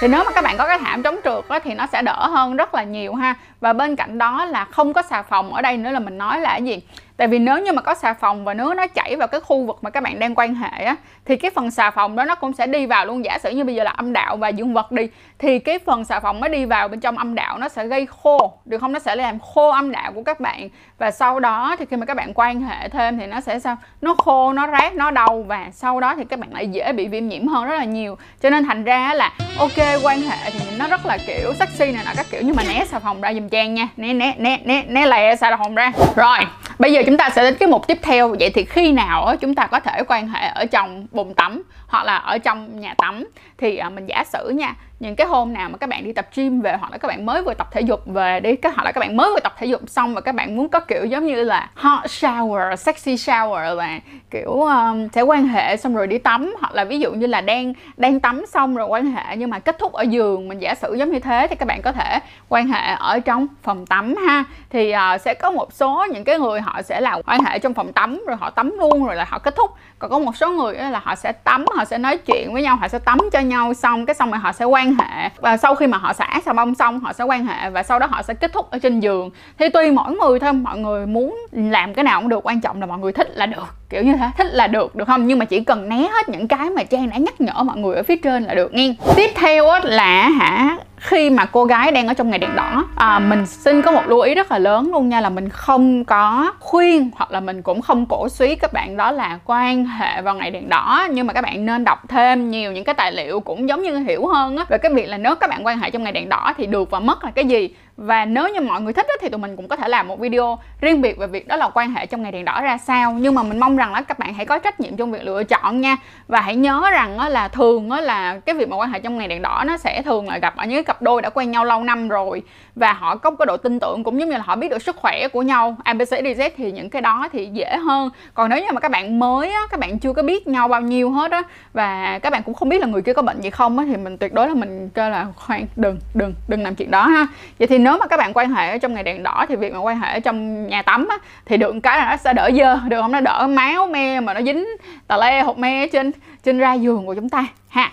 Thì 0.00 0.08
nếu 0.08 0.24
mà 0.24 0.30
các 0.30 0.44
bạn 0.44 0.56
có 0.58 0.66
cái 0.66 0.78
thảm 0.78 1.02
chống 1.02 1.16
trượt 1.24 1.48
á, 1.48 1.58
thì 1.58 1.74
nó 1.74 1.86
sẽ 1.86 2.02
đỡ 2.02 2.26
hơn 2.26 2.56
rất 2.56 2.74
là 2.74 2.82
nhiều 2.82 3.14
ha 3.14 3.34
và 3.60 3.72
bên 3.72 3.96
cạnh 3.96 4.18
đó 4.18 4.44
là 4.44 4.64
không 4.64 4.92
có 4.92 5.02
xà 5.02 5.22
phòng 5.22 5.54
ở 5.54 5.62
đây 5.62 5.76
nữa 5.76 5.90
là 5.90 5.98
mình 5.98 6.18
nói 6.18 6.40
là 6.40 6.50
cái 6.50 6.62
gì? 6.62 6.80
Tại 7.16 7.28
vì 7.28 7.38
nếu 7.38 7.58
như 7.58 7.72
mà 7.72 7.82
có 7.82 7.94
xà 7.94 8.14
phòng 8.14 8.44
và 8.44 8.54
nếu 8.54 8.74
nó 8.74 8.86
chảy 8.86 9.16
vào 9.16 9.28
cái 9.28 9.40
khu 9.40 9.64
vực 9.64 9.78
mà 9.82 9.90
các 9.90 10.02
bạn 10.02 10.18
đang 10.18 10.34
quan 10.34 10.54
hệ 10.54 10.84
á, 10.84 10.96
thì 11.24 11.36
cái 11.36 11.50
phần 11.50 11.70
xà 11.70 11.90
phòng 11.90 12.16
đó 12.16 12.24
nó 12.24 12.34
cũng 12.34 12.52
sẽ 12.52 12.66
đi 12.66 12.86
vào 12.86 13.06
luôn. 13.06 13.24
Giả 13.24 13.38
sử 13.38 13.50
như 13.50 13.64
bây 13.64 13.74
giờ 13.74 13.84
là 13.84 13.90
âm 13.90 14.12
đạo 14.12 14.36
và 14.36 14.48
dương 14.48 14.74
vật 14.74 14.92
đi, 14.92 15.08
thì 15.38 15.58
cái 15.58 15.78
phần 15.78 16.04
xà 16.04 16.20
phòng 16.20 16.40
nó 16.40 16.48
đi 16.48 16.64
vào 16.64 16.88
bên 16.88 17.00
trong 17.00 17.18
âm 17.18 17.34
đạo 17.34 17.58
nó 17.58 17.68
sẽ 17.68 17.86
gây 17.86 18.06
khô, 18.06 18.52
được 18.64 18.78
không? 18.78 18.92
Nó 18.92 18.98
sẽ 18.98 19.16
làm 19.16 19.38
khô 19.38 19.70
âm 19.70 19.92
đạo 19.92 20.12
của 20.12 20.22
các 20.22 20.40
bạn. 20.40 20.68
Và 20.98 21.10
sau 21.10 21.40
đó 21.40 21.76
thì 21.78 21.84
khi 21.90 21.96
mà 21.96 22.06
các 22.06 22.16
bạn 22.16 22.32
quan 22.34 22.60
hệ 22.60 22.88
thêm 22.88 23.18
thì 23.18 23.26
nó 23.26 23.40
sẽ 23.40 23.58
sao? 23.58 23.76
Nó 24.00 24.14
khô, 24.14 24.52
nó 24.52 24.66
rát, 24.66 24.94
nó 24.94 25.10
đau 25.10 25.42
và 25.42 25.68
sau 25.72 26.00
đó 26.00 26.14
thì 26.14 26.24
các 26.24 26.38
bạn 26.38 26.52
lại 26.52 26.68
dễ 26.68 26.92
bị 26.92 27.08
viêm 27.08 27.28
nhiễm 27.28 27.46
hơn 27.46 27.64
rất 27.64 27.76
là 27.78 27.84
nhiều. 27.84 28.18
Cho 28.40 28.50
nên 28.50 28.64
thành 28.64 28.84
ra 28.84 29.14
là 29.14 29.32
ok, 29.58 30.02
quan 30.02 30.20
hệ 30.20 30.50
thì 30.50 30.60
nó 30.78 30.88
rất 30.88 31.06
là, 31.06 31.18
kiểu, 31.26 31.54
sexy 31.54 31.92
này 31.92 32.04
nọ 32.04 32.10
các 32.16 32.26
kiểu, 32.30 32.40
nhưng 32.44 32.56
mà 32.56 32.62
né 32.62 32.84
xà 32.84 32.98
phòng 32.98 33.20
ra 33.20 33.28
trang 33.48 33.74
nha. 33.74 33.88
Né 33.96 34.14
né 34.14 34.34
né 34.38 34.58
né 34.64 34.84
né 34.88 35.06
lè 35.06 35.36
xà 35.36 35.56
phòng 35.56 35.74
ra. 35.74 35.92
Rồi 36.16 36.38
bây 36.78 36.92
giờ 36.92 37.02
chúng 37.06 37.16
ta 37.16 37.30
sẽ 37.30 37.42
đến 37.42 37.54
cái 37.60 37.68
mục 37.68 37.86
tiếp 37.86 37.98
theo. 38.02 38.34
Vậy 38.40 38.50
thì 38.50 38.64
khi 38.64 38.92
nào 38.92 39.36
chúng 39.40 39.54
ta 39.54 39.66
có 39.66 39.80
thể 39.80 40.02
quan 40.08 40.28
hệ 40.28 40.48
ở 40.48 40.66
trong 40.66 41.06
bồn 41.10 41.34
tắm 41.34 41.62
hoặc 41.88 42.04
là 42.04 42.16
ở 42.16 42.38
trong 42.38 42.80
nhà 42.80 42.94
tắm? 42.94 43.24
Thì 43.58 43.76
à, 43.76 43.88
mình 43.88 44.06
giả 44.06 44.24
sử 44.24 44.48
nha 44.48 44.74
những 45.00 45.16
cái 45.16 45.26
hôm 45.26 45.52
nào 45.52 45.68
mà 45.68 45.78
các 45.78 45.88
bạn 45.88 46.04
đi 46.04 46.12
tập 46.12 46.28
gym 46.34 46.60
về 46.60 46.76
hoặc 46.80 46.92
là 46.92 46.98
các 46.98 47.08
bạn 47.08 47.26
mới 47.26 47.42
vừa 47.42 47.54
tập 47.54 47.68
thể 47.72 47.80
dục 47.80 48.00
về 48.06 48.40
đi 48.40 48.56
các 48.56 48.74
hoặc 48.74 48.84
là 48.84 48.92
các 48.92 49.00
bạn 49.00 49.16
mới 49.16 49.30
vừa 49.34 49.40
tập 49.40 49.54
thể 49.58 49.66
dục 49.66 49.80
xong 49.86 50.14
và 50.14 50.20
các 50.20 50.34
bạn 50.34 50.56
muốn 50.56 50.68
có 50.68 50.80
kiểu 50.80 51.04
giống 51.04 51.26
như 51.26 51.44
là 51.44 51.70
hot 51.74 52.04
shower 52.04 52.76
sexy 52.76 53.14
shower 53.14 53.74
là 53.74 54.00
kiểu 54.30 54.50
um, 54.50 55.08
sẽ 55.08 55.22
quan 55.22 55.48
hệ 55.48 55.76
xong 55.76 55.94
rồi 55.94 56.06
đi 56.06 56.18
tắm 56.18 56.54
hoặc 56.60 56.74
là 56.74 56.84
ví 56.84 57.00
dụ 57.00 57.12
như 57.12 57.26
là 57.26 57.40
đang 57.40 57.72
đang 57.96 58.20
tắm 58.20 58.44
xong 58.48 58.76
rồi 58.76 58.86
quan 58.86 59.06
hệ 59.06 59.36
nhưng 59.36 59.50
mà 59.50 59.58
kết 59.58 59.78
thúc 59.78 59.92
ở 59.92 60.02
giường 60.02 60.48
mình 60.48 60.58
giả 60.58 60.74
sử 60.74 60.94
giống 60.94 61.12
như 61.12 61.18
thế 61.18 61.46
thì 61.50 61.56
các 61.56 61.66
bạn 61.66 61.82
có 61.82 61.92
thể 61.92 62.18
quan 62.48 62.68
hệ 62.68 62.94
ở 62.98 63.20
trong 63.20 63.37
trong 63.38 63.46
phòng 63.62 63.86
tắm 63.86 64.14
ha. 64.26 64.44
Thì 64.70 64.92
uh, 65.14 65.20
sẽ 65.20 65.34
có 65.34 65.50
một 65.50 65.72
số 65.72 66.06
những 66.12 66.24
cái 66.24 66.38
người 66.38 66.60
họ 66.60 66.82
sẽ 66.82 67.00
là 67.00 67.20
quan 67.26 67.44
hệ 67.44 67.58
trong 67.58 67.74
phòng 67.74 67.92
tắm 67.92 68.22
rồi 68.26 68.36
họ 68.36 68.50
tắm 68.50 68.72
luôn 68.78 69.04
rồi 69.04 69.16
là 69.16 69.24
họ 69.28 69.38
kết 69.38 69.56
thúc. 69.56 69.70
Còn 69.98 70.10
có 70.10 70.18
một 70.18 70.36
số 70.36 70.50
người 70.50 70.74
là 70.74 71.00
họ 71.04 71.14
sẽ 71.14 71.32
tắm 71.32 71.64
họ 71.76 71.84
sẽ 71.84 71.98
nói 71.98 72.18
chuyện 72.18 72.52
với 72.52 72.62
nhau 72.62 72.76
họ 72.76 72.88
sẽ 72.88 72.98
tắm 72.98 73.18
cho 73.32 73.40
nhau 73.40 73.74
xong 73.74 74.06
cái 74.06 74.14
xong 74.14 74.30
rồi 74.30 74.38
họ 74.38 74.52
sẽ 74.52 74.64
quan 74.64 74.94
hệ. 74.94 75.28
Và 75.40 75.56
sau 75.56 75.74
khi 75.74 75.86
mà 75.86 75.98
họ 75.98 76.12
xả 76.12 76.40
xà 76.44 76.52
bông 76.52 76.74
xong 76.74 77.00
họ 77.00 77.12
sẽ 77.12 77.24
quan 77.24 77.46
hệ 77.46 77.70
và 77.70 77.82
sau 77.82 77.98
đó 77.98 78.06
họ 78.06 78.22
sẽ 78.22 78.34
kết 78.34 78.52
thúc 78.52 78.70
ở 78.70 78.78
trên 78.78 79.00
giường. 79.00 79.30
Thì 79.58 79.68
tùy 79.68 79.90
mỗi 79.90 80.16
người 80.16 80.38
thôi 80.38 80.52
mọi 80.52 80.78
người 80.78 81.06
muốn 81.06 81.46
làm 81.52 81.94
cái 81.94 82.04
nào 82.04 82.20
cũng 82.20 82.28
được 82.28 82.46
quan 82.46 82.60
trọng 82.60 82.80
là 82.80 82.86
mọi 82.86 82.98
người 82.98 83.12
thích 83.12 83.28
là 83.34 83.46
được 83.46 83.77
kiểu 83.90 84.02
như 84.02 84.16
thế. 84.16 84.30
Thích 84.38 84.46
là 84.50 84.66
được 84.66 84.96
được 84.96 85.04
không? 85.04 85.26
Nhưng 85.26 85.38
mà 85.38 85.44
chỉ 85.44 85.64
cần 85.64 85.88
né 85.88 85.96
hết 85.96 86.28
những 86.28 86.48
cái 86.48 86.70
mà 86.70 86.82
trang 86.82 87.10
đã 87.10 87.16
nhắc 87.16 87.40
nhở 87.40 87.62
mọi 87.62 87.76
người 87.76 87.96
ở 87.96 88.02
phía 88.02 88.16
trên 88.16 88.44
là 88.44 88.54
được 88.54 88.74
nghe 88.74 88.94
tiếp 89.16 89.30
theo 89.34 89.64
là 89.82 90.28
hả 90.28 90.78
khi 90.96 91.30
mà 91.30 91.44
cô 91.44 91.64
gái 91.64 91.92
đang 91.92 92.08
ở 92.08 92.14
trong 92.14 92.30
ngày 92.30 92.38
đèn 92.38 92.56
đỏ 92.56 92.84
à, 92.96 93.18
mình 93.18 93.46
xin 93.46 93.82
có 93.82 93.92
một 93.92 94.02
lưu 94.08 94.20
ý 94.20 94.34
rất 94.34 94.52
là 94.52 94.58
lớn 94.58 94.90
luôn 94.92 95.08
nha 95.08 95.20
là 95.20 95.28
mình 95.28 95.48
không 95.48 96.04
có 96.04 96.52
khuyên 96.60 97.10
hoặc 97.16 97.32
là 97.32 97.40
mình 97.40 97.62
cũng 97.62 97.82
không 97.82 98.06
cổ 98.06 98.28
suý 98.28 98.54
các 98.54 98.72
bạn 98.72 98.96
đó 98.96 99.10
là 99.10 99.38
quan 99.44 99.84
hệ 99.84 100.22
vào 100.22 100.34
ngày 100.34 100.50
đèn 100.50 100.68
đỏ. 100.68 101.06
Nhưng 101.10 101.26
mà 101.26 101.32
các 101.32 101.40
bạn 101.40 101.66
nên 101.66 101.84
đọc 101.84 102.08
thêm 102.08 102.50
nhiều 102.50 102.72
những 102.72 102.84
cái 102.84 102.94
tài 102.94 103.12
liệu 103.12 103.40
cũng 103.40 103.68
giống 103.68 103.82
như 103.82 103.98
hiểu 103.98 104.26
hơn 104.26 104.56
á. 104.56 104.64
Về 104.68 104.78
cái 104.78 104.92
việc 104.94 105.06
là 105.06 105.18
nếu 105.18 105.34
các 105.34 105.50
bạn 105.50 105.66
quan 105.66 105.78
hệ 105.78 105.90
trong 105.90 106.02
ngày 106.02 106.12
đèn 106.12 106.28
đỏ 106.28 106.52
thì 106.56 106.66
được 106.66 106.90
và 106.90 107.00
mất 107.00 107.24
là 107.24 107.30
cái 107.30 107.44
gì? 107.44 107.68
Và 107.98 108.24
nếu 108.24 108.48
như 108.48 108.60
mọi 108.60 108.80
người 108.80 108.92
thích 108.92 109.06
thì 109.20 109.28
tụi 109.28 109.38
mình 109.38 109.56
cũng 109.56 109.68
có 109.68 109.76
thể 109.76 109.88
làm 109.88 110.08
một 110.08 110.20
video 110.20 110.58
riêng 110.80 111.02
biệt 111.02 111.18
về 111.18 111.26
việc 111.26 111.48
đó 111.48 111.56
là 111.56 111.68
quan 111.74 111.90
hệ 111.90 112.06
trong 112.06 112.22
ngày 112.22 112.32
đèn 112.32 112.44
đỏ 112.44 112.60
ra 112.60 112.78
sao. 112.78 113.12
Nhưng 113.12 113.34
mà 113.34 113.42
mình 113.42 113.60
mong 113.60 113.76
rằng 113.76 113.92
là 113.92 114.02
các 114.02 114.18
bạn 114.18 114.34
hãy 114.34 114.46
có 114.46 114.58
trách 114.58 114.80
nhiệm 114.80 114.96
trong 114.96 115.12
việc 115.12 115.22
lựa 115.22 115.44
chọn 115.44 115.80
nha. 115.80 115.96
Và 116.28 116.40
hãy 116.40 116.56
nhớ 116.56 116.90
rằng 116.92 117.20
là 117.20 117.48
thường 117.48 117.90
là 117.92 118.40
cái 118.46 118.54
việc 118.54 118.68
mà 118.68 118.76
quan 118.76 118.90
hệ 118.90 119.00
trong 119.00 119.18
ngày 119.18 119.28
đèn 119.28 119.42
đỏ 119.42 119.64
nó 119.66 119.76
sẽ 119.76 120.02
thường 120.02 120.28
là 120.28 120.38
gặp 120.38 120.56
ở 120.56 120.66
những 120.66 120.84
cặp 120.84 121.02
đôi 121.02 121.22
đã 121.22 121.30
quen 121.30 121.50
nhau 121.50 121.64
lâu 121.64 121.84
năm 121.84 122.08
rồi. 122.08 122.42
Và 122.74 122.92
họ 122.92 123.16
có 123.16 123.30
cái 123.30 123.46
độ 123.46 123.56
tin 123.56 123.80
tưởng 123.80 124.04
cũng 124.04 124.20
giống 124.20 124.28
như 124.28 124.36
là 124.36 124.42
họ 124.44 124.56
biết 124.56 124.68
được 124.68 124.82
sức 124.82 124.96
khỏe 124.96 125.28
của 125.28 125.42
nhau. 125.42 125.76
ABCDZ 125.84 126.50
thì 126.56 126.72
những 126.72 126.90
cái 126.90 127.02
đó 127.02 127.28
thì 127.32 127.48
dễ 127.52 127.76
hơn. 127.76 128.10
Còn 128.34 128.50
nếu 128.50 128.58
như 128.58 128.72
mà 128.72 128.80
các 128.80 128.90
bạn 128.90 129.18
mới 129.18 129.50
á, 129.50 129.60
các 129.70 129.80
bạn 129.80 129.98
chưa 129.98 130.12
có 130.12 130.22
biết 130.22 130.46
nhau 130.46 130.68
bao 130.68 130.80
nhiêu 130.80 131.10
hết 131.10 131.30
á 131.30 131.42
và 131.72 132.18
các 132.18 132.32
bạn 132.32 132.42
cũng 132.42 132.54
không 132.54 132.68
biết 132.68 132.80
là 132.80 132.86
người 132.86 133.02
kia 133.02 133.12
có 133.12 133.22
bệnh 133.22 133.40
gì 133.40 133.50
không 133.50 133.78
á 133.78 133.84
thì 133.88 133.96
mình 133.96 134.18
tuyệt 134.18 134.32
đối 134.32 134.48
là 134.48 134.54
mình 134.54 134.88
kêu 134.94 135.10
là 135.10 135.26
khoan 135.36 135.66
đừng 135.76 135.98
đừng 136.14 136.34
đừng 136.48 136.62
làm 136.62 136.74
chuyện 136.74 136.90
đó 136.90 137.06
ha. 137.06 137.26
Vậy 137.58 137.68
thì 137.68 137.78
nếu 137.88 137.98
mà 137.98 138.06
các 138.06 138.16
bạn 138.16 138.32
quan 138.34 138.50
hệ 138.50 138.70
ở 138.70 138.78
trong 138.78 138.94
ngày 138.94 139.02
đèn 139.02 139.22
đỏ 139.22 139.46
thì 139.48 139.56
việc 139.56 139.72
mà 139.72 139.78
quan 139.78 140.00
hệ 140.00 140.12
ở 140.12 140.20
trong 140.20 140.66
nhà 140.66 140.82
tắm 140.82 141.08
á, 141.08 141.18
thì 141.46 141.56
được 141.56 141.74
cái 141.82 141.98
là 141.98 142.10
nó 142.10 142.16
sẽ 142.16 142.32
đỡ 142.32 142.50
dơ, 142.54 142.78
được 142.88 143.00
không? 143.02 143.12
Nó 143.12 143.20
đỡ 143.20 143.46
máu 143.46 143.86
me 143.86 144.20
mà 144.20 144.34
nó 144.34 144.42
dính 144.42 144.66
tà 145.06 145.16
le 145.16 145.42
hột 145.42 145.58
me 145.58 145.86
trên 145.86 146.10
trên 146.44 146.58
ra 146.58 146.74
giường 146.74 147.06
của 147.06 147.14
chúng 147.14 147.28
ta. 147.28 147.46
Ha 147.68 147.90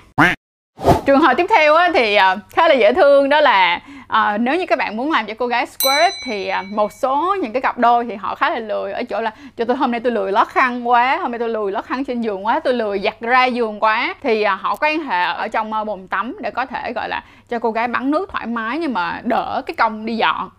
trường 1.05 1.19
hợp 1.19 1.33
tiếp 1.37 1.45
theo 1.49 1.75
á, 1.75 1.89
thì 1.93 2.17
uh, 2.17 2.39
khá 2.49 2.67
là 2.67 2.73
dễ 2.73 2.93
thương 2.93 3.29
đó 3.29 3.41
là 3.41 3.81
uh, 4.03 4.41
nếu 4.41 4.55
như 4.55 4.65
các 4.65 4.77
bạn 4.77 4.97
muốn 4.97 5.11
làm 5.11 5.25
cho 5.25 5.33
cô 5.37 5.47
gái 5.47 5.65
squirt 5.65 6.13
thì 6.25 6.51
uh, 6.59 6.65
một 6.65 6.91
số 7.01 7.35
những 7.41 7.53
cái 7.53 7.61
cặp 7.61 7.77
đôi 7.77 8.05
thì 8.05 8.15
họ 8.15 8.35
khá 8.35 8.49
là 8.49 8.59
lười 8.59 8.93
ở 8.93 9.03
chỗ 9.03 9.21
là 9.21 9.31
cho 9.57 9.65
tôi 9.65 9.77
hôm 9.77 9.91
nay 9.91 9.99
tôi 9.99 10.11
lười 10.11 10.31
lót 10.31 10.47
khăn 10.47 10.87
quá 10.87 11.17
hôm 11.21 11.31
nay 11.31 11.39
tôi 11.39 11.49
lười 11.49 11.71
lót 11.71 11.85
khăn 11.85 12.05
trên 12.05 12.21
giường 12.21 12.45
quá 12.45 12.59
tôi 12.59 12.73
lười 12.73 12.99
giặt 12.99 13.21
ra 13.21 13.45
giường 13.45 13.79
quá. 13.79 14.15
Thì 14.21 14.45
uh, 14.53 14.61
họ 14.61 14.75
quan 14.75 14.99
hệ 14.99 15.23
ở 15.23 15.47
trong 15.47 15.71
uh, 15.81 15.87
bồn 15.87 16.07
tắm 16.07 16.37
để 16.41 16.51
có 16.51 16.65
thể 16.65 16.93
gọi 16.93 17.09
là 17.09 17.23
cho 17.49 17.59
cô 17.59 17.71
gái 17.71 17.87
bắn 17.87 18.11
nước 18.11 18.29
thoải 18.31 18.45
mái 18.45 18.77
nhưng 18.77 18.93
mà 18.93 19.21
đỡ 19.23 19.61
cái 19.65 19.75
công 19.75 20.05
đi 20.05 20.17
dọn 20.17 20.49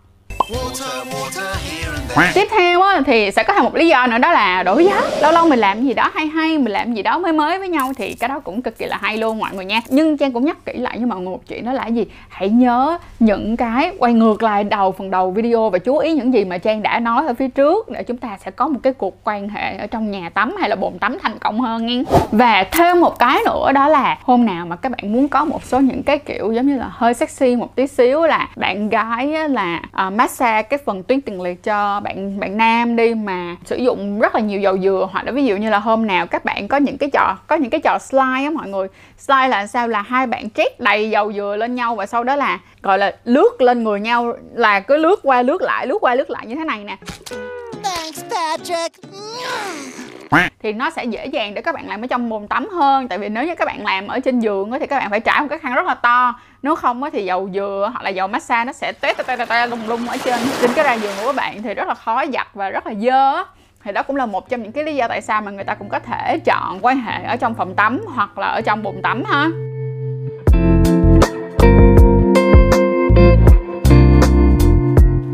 tiếp 2.33 2.47
theo 2.51 2.81
á, 2.81 3.01
thì 3.05 3.31
sẽ 3.31 3.43
có 3.43 3.53
thêm 3.53 3.63
một 3.63 3.75
lý 3.75 3.87
do 3.87 4.07
nữa 4.07 4.17
đó 4.17 4.31
là 4.31 4.63
đổi 4.63 4.85
giá 4.85 5.01
lâu 5.21 5.31
lâu 5.31 5.47
mình 5.47 5.59
làm 5.59 5.85
gì 5.85 5.93
đó 5.93 6.11
hay 6.13 6.27
hay 6.27 6.57
mình 6.57 6.73
làm 6.73 6.93
gì 6.93 7.03
đó 7.03 7.17
mới 7.19 7.33
mới 7.33 7.59
với 7.59 7.69
nhau 7.69 7.91
thì 7.97 8.13
cái 8.13 8.29
đó 8.29 8.39
cũng 8.39 8.61
cực 8.61 8.77
kỳ 8.77 8.85
là 8.85 8.97
hay 9.01 9.17
luôn 9.17 9.39
mọi 9.39 9.53
người 9.53 9.65
nha. 9.65 9.81
Nhưng 9.89 10.17
trang 10.17 10.31
cũng 10.31 10.45
nhắc 10.45 10.65
kỹ 10.65 10.73
lại 10.73 10.97
với 10.97 11.05
mọi 11.05 11.19
người 11.19 11.31
một 11.31 11.41
chuyện 11.47 11.65
đó 11.65 11.73
là 11.73 11.87
gì? 11.87 12.05
Hãy 12.29 12.49
nhớ 12.49 12.97
những 13.19 13.57
cái 13.57 13.91
quay 13.99 14.13
ngược 14.13 14.43
lại 14.43 14.63
đầu 14.63 14.91
phần 14.91 15.11
đầu 15.11 15.31
video 15.31 15.69
và 15.69 15.79
chú 15.79 15.97
ý 15.97 16.13
những 16.13 16.33
gì 16.33 16.45
mà 16.45 16.57
trang 16.57 16.83
đã 16.83 16.99
nói 16.99 17.27
ở 17.27 17.33
phía 17.33 17.47
trước 17.47 17.89
để 17.89 18.03
chúng 18.03 18.17
ta 18.17 18.37
sẽ 18.45 18.51
có 18.51 18.67
một 18.67 18.79
cái 18.83 18.93
cuộc 18.93 19.23
quan 19.23 19.49
hệ 19.49 19.77
ở 19.77 19.87
trong 19.87 20.11
nhà 20.11 20.29
tắm 20.29 20.55
hay 20.59 20.69
là 20.69 20.75
bồn 20.75 20.99
tắm 20.99 21.17
thành 21.21 21.39
công 21.39 21.61
hơn 21.61 21.85
nghe 21.85 22.03
và 22.31 22.63
thêm 22.71 23.01
một 23.01 23.19
cái 23.19 23.39
nữa 23.45 23.71
đó 23.71 23.87
là 23.87 24.17
hôm 24.23 24.45
nào 24.45 24.65
mà 24.65 24.75
các 24.75 24.91
bạn 24.91 25.13
muốn 25.13 25.27
có 25.27 25.45
một 25.45 25.63
số 25.63 25.79
những 25.79 26.03
cái 26.03 26.17
kiểu 26.17 26.51
giống 26.51 26.67
như 26.67 26.77
là 26.77 26.89
hơi 26.91 27.13
sexy 27.13 27.55
một 27.55 27.75
tí 27.75 27.87
xíu 27.87 28.21
là 28.21 28.47
bạn 28.55 28.89
gái 28.89 29.49
là 29.49 29.81
uh, 30.07 30.13
massage 30.13 30.61
cái 30.61 30.79
phần 30.85 31.03
tuyến 31.03 31.21
tiền 31.21 31.41
liệt 31.41 31.63
cho 31.63 31.96
bạn 31.99 32.39
bạn 32.39 32.57
nam 32.57 32.95
đi 32.95 33.13
mà 33.13 33.55
sử 33.65 33.75
dụng 33.75 34.19
rất 34.19 34.35
là 34.35 34.41
nhiều 34.41 34.61
dầu 34.61 34.77
dừa, 34.77 35.07
hoặc 35.11 35.25
là 35.25 35.31
ví 35.31 35.45
dụ 35.45 35.55
như 35.55 35.69
là 35.69 35.79
hôm 35.79 36.07
nào 36.07 36.27
các 36.27 36.45
bạn 36.45 36.67
có 36.67 36.77
những 36.77 36.97
cái 36.97 37.09
trò, 37.09 37.37
có 37.47 37.55
những 37.55 37.69
cái 37.69 37.81
trò 37.81 37.97
slide 37.99 38.43
á 38.43 38.49
mọi 38.53 38.69
người. 38.69 38.87
Slide 39.17 39.47
là 39.47 39.67
sao? 39.67 39.87
Là 39.87 40.01
hai 40.01 40.27
bạn 40.27 40.49
trét 40.49 40.79
đầy 40.79 41.09
dầu 41.09 41.33
dừa 41.33 41.55
lên 41.59 41.75
nhau 41.75 41.95
và 41.95 42.05
sau 42.05 42.23
đó 42.23 42.35
là, 42.35 42.59
gọi 42.81 42.97
là, 42.97 43.15
lướt 43.23 43.61
lên 43.61 43.83
người 43.83 43.99
nhau, 43.99 44.33
là 44.53 44.79
cứ 44.79 44.97
lướt 44.97 45.19
qua, 45.23 45.41
lướt 45.41 45.61
lại, 45.61 45.87
lướt 45.87 45.97
qua, 46.01 46.15
lướt 46.15 46.29
lại 46.29 46.45
như 46.47 46.55
thế 46.55 46.63
này 46.63 46.83
nè. 46.83 46.97
Thanks, 47.83 48.23
Patrick 48.29 48.95
thì 50.63 50.73
nó 50.73 50.89
sẽ 50.89 51.05
dễ 51.05 51.25
dàng 51.25 51.53
để 51.53 51.61
các 51.61 51.75
bạn 51.75 51.89
làm 51.89 52.01
ở 52.01 52.07
trong 52.07 52.29
bồn 52.29 52.47
tắm 52.47 52.67
hơn. 52.69 53.07
Tại 53.07 53.17
vì 53.17 53.29
nếu 53.29 53.45
như 53.45 53.55
các 53.55 53.65
bạn 53.65 53.85
làm 53.85 54.07
ở 54.07 54.19
trên 54.19 54.39
giường 54.39 54.71
thì 54.79 54.87
các 54.87 54.99
bạn 54.99 55.09
phải 55.09 55.19
trải 55.19 55.41
một 55.41 55.47
cái 55.49 55.59
khăn 55.59 55.75
rất 55.75 55.85
là 55.85 55.95
to. 55.95 56.39
Nếu 56.63 56.75
không 56.75 57.01
thì 57.13 57.25
dầu 57.25 57.49
dừa 57.53 57.89
hoặc 57.93 58.03
là 58.03 58.09
dầu 58.09 58.27
massage 58.27 58.65
nó 58.65 58.73
sẽ 58.73 58.91
tét 58.91 59.17
tét 59.17 59.49
tét 59.49 59.69
lung 59.69 59.87
lung 59.87 60.07
ở 60.07 60.17
trên 60.17 60.39
trên 60.61 60.71
cái 60.75 60.85
ra 60.85 60.93
giường 60.93 61.13
của 61.19 61.25
các 61.25 61.35
bạn 61.35 61.63
thì 61.63 61.73
rất 61.73 61.87
là 61.87 61.93
khó 61.93 62.25
giặt 62.33 62.47
và 62.53 62.69
rất 62.69 62.87
là 62.87 62.93
dơ 62.93 63.43
thì 63.83 63.91
đó 63.91 64.03
cũng 64.03 64.15
là 64.15 64.25
một 64.25 64.49
trong 64.49 64.63
những 64.63 64.71
cái 64.71 64.83
lý 64.83 64.95
do 64.95 65.07
tại 65.07 65.21
sao 65.21 65.41
mà 65.41 65.51
người 65.51 65.63
ta 65.63 65.75
cũng 65.75 65.89
có 65.89 65.99
thể 65.99 66.39
chọn 66.45 66.79
quan 66.81 67.01
hệ 67.01 67.23
ở 67.23 67.35
trong 67.35 67.53
phòng 67.53 67.75
tắm 67.75 68.01
hoặc 68.15 68.37
là 68.37 68.47
ở 68.47 68.61
trong 68.61 68.83
bồn 68.83 68.95
tắm 69.03 69.23
ha. 69.25 69.47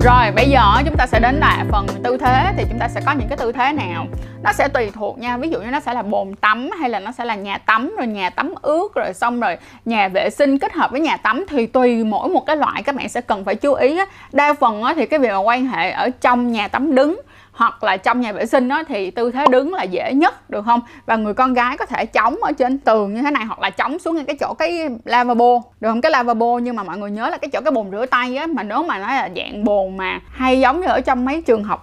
Rồi, 0.04 0.32
bây 0.36 0.50
giờ 0.50 0.62
chúng 0.86 0.98
ta 0.98 1.08
sẽ 1.08 1.20
đến 1.20 1.36
là 1.36 1.66
phần 1.72 1.88
tư 2.04 2.18
thế 2.18 2.54
thì 2.58 2.64
chúng 2.70 2.80
ta 2.80 2.88
sẽ 2.88 3.02
có 3.06 3.12
những 3.12 3.28
cái 3.28 3.38
tư 3.38 3.52
thế 3.52 3.72
nào? 3.74 4.06
Nó 4.44 4.54
sẽ 4.54 4.68
tùy 4.68 4.92
thuộc 4.94 5.18
nha, 5.18 5.38
Ví 5.38 5.50
dụ 5.50 5.62
như 5.62 5.72
nó 5.72 5.80
sẽ 5.80 5.94
là 5.94 6.02
bồn 6.02 6.36
tắm 6.36 6.70
hay 6.80 6.90
là 6.90 7.00
nó 7.00 7.12
sẽ 7.12 7.26
là 7.26 7.36
nhà 7.36 7.58
tắm, 7.58 7.96
rồi 7.98 8.08
nhà 8.08 8.30
tắm 8.30 8.54
ướt, 8.62 8.96
rồi 8.96 9.14
xong 9.14 9.40
rồi 9.40 9.58
nhà 9.86 10.08
vệ 10.08 10.30
sinh 10.30 10.60
kết 10.60 10.74
hợp 10.74 10.92
với 10.92 11.00
nhà 11.00 11.18
tắm 11.18 11.46
Thì 11.50 11.66
tùy 11.66 12.04
mỗi 12.04 12.30
một 12.30 12.46
cái 12.46 12.56
loại 12.56 12.84
các 12.84 12.96
bạn 12.96 13.10
sẽ 13.10 13.22
cần 13.22 13.46
phải 13.46 13.56
chú 13.56 13.74
ý 13.74 14.00
Đa 14.32 14.54
phần 14.54 14.84
thì 14.96 15.06
cái 15.06 15.20
việc 15.20 15.30
mà 15.30 15.38
quan 15.38 15.66
hệ 15.66 15.92
ở 15.92 16.10
trong 16.22 16.52
nhà 16.52 16.68
tắm 16.68 16.96
đứng 16.96 17.22
hoặc 17.54 17.84
là 17.84 17.98
trong 17.98 18.22
nhà 18.22 18.32
vệ 18.32 18.46
sinh 18.46 18.68
đó 18.68 18.84
thì 18.88 19.12
tư 19.12 19.32
thế 19.32 19.46
đứng 19.52 19.74
là 19.74 19.84
dễ 19.84 20.14
nhất, 20.14 20.50
được 20.50 20.66
không? 20.66 20.80
Và 21.06 21.16
người 21.16 21.34
con 21.34 21.54
gái 21.54 21.78
có 21.78 21.86
thể 21.86 22.06
chống 22.06 22.36
ở 22.42 22.52
trên 22.52 22.78
tường 22.78 23.14
như 23.14 23.22
thế 23.22 23.32
này, 23.32 23.46
hoặc 23.46 23.60
là 23.60 23.70
chống 23.70 24.00
xuống 24.00 24.16
ngay 24.16 24.26
cái 24.26 24.36
chỗ 24.40 24.54
cái 24.54 24.90
lavabo, 25.06 25.62
được 25.80 25.90
không? 25.90 26.02
Cái 26.02 26.12
lavabo 26.12 26.58
nhưng 26.58 26.76
mà 26.76 26.84
mọi 26.84 26.98
người 26.98 27.12
nhớ 27.12 27.30
là 27.30 27.38
cái 27.38 27.50
chỗ 27.54 27.62
cái 27.62 27.72
bồn 27.72 27.92
rửa 27.92 28.06
tay 28.06 28.36
á, 28.36 28.48
mà 28.48 28.64
nếu 28.64 28.84
mà 28.84 29.00
nó 29.00 29.08
là 29.08 29.30
dạng 29.36 29.64
bồn 29.64 29.98
mà 29.98 30.20
hay 30.32 30.60
giống 30.60 30.82
như 30.82 30.88
ở 30.88 31.02
trong 31.02 31.26
mấy 31.26 31.42
trường 31.42 31.64
học 31.64 31.82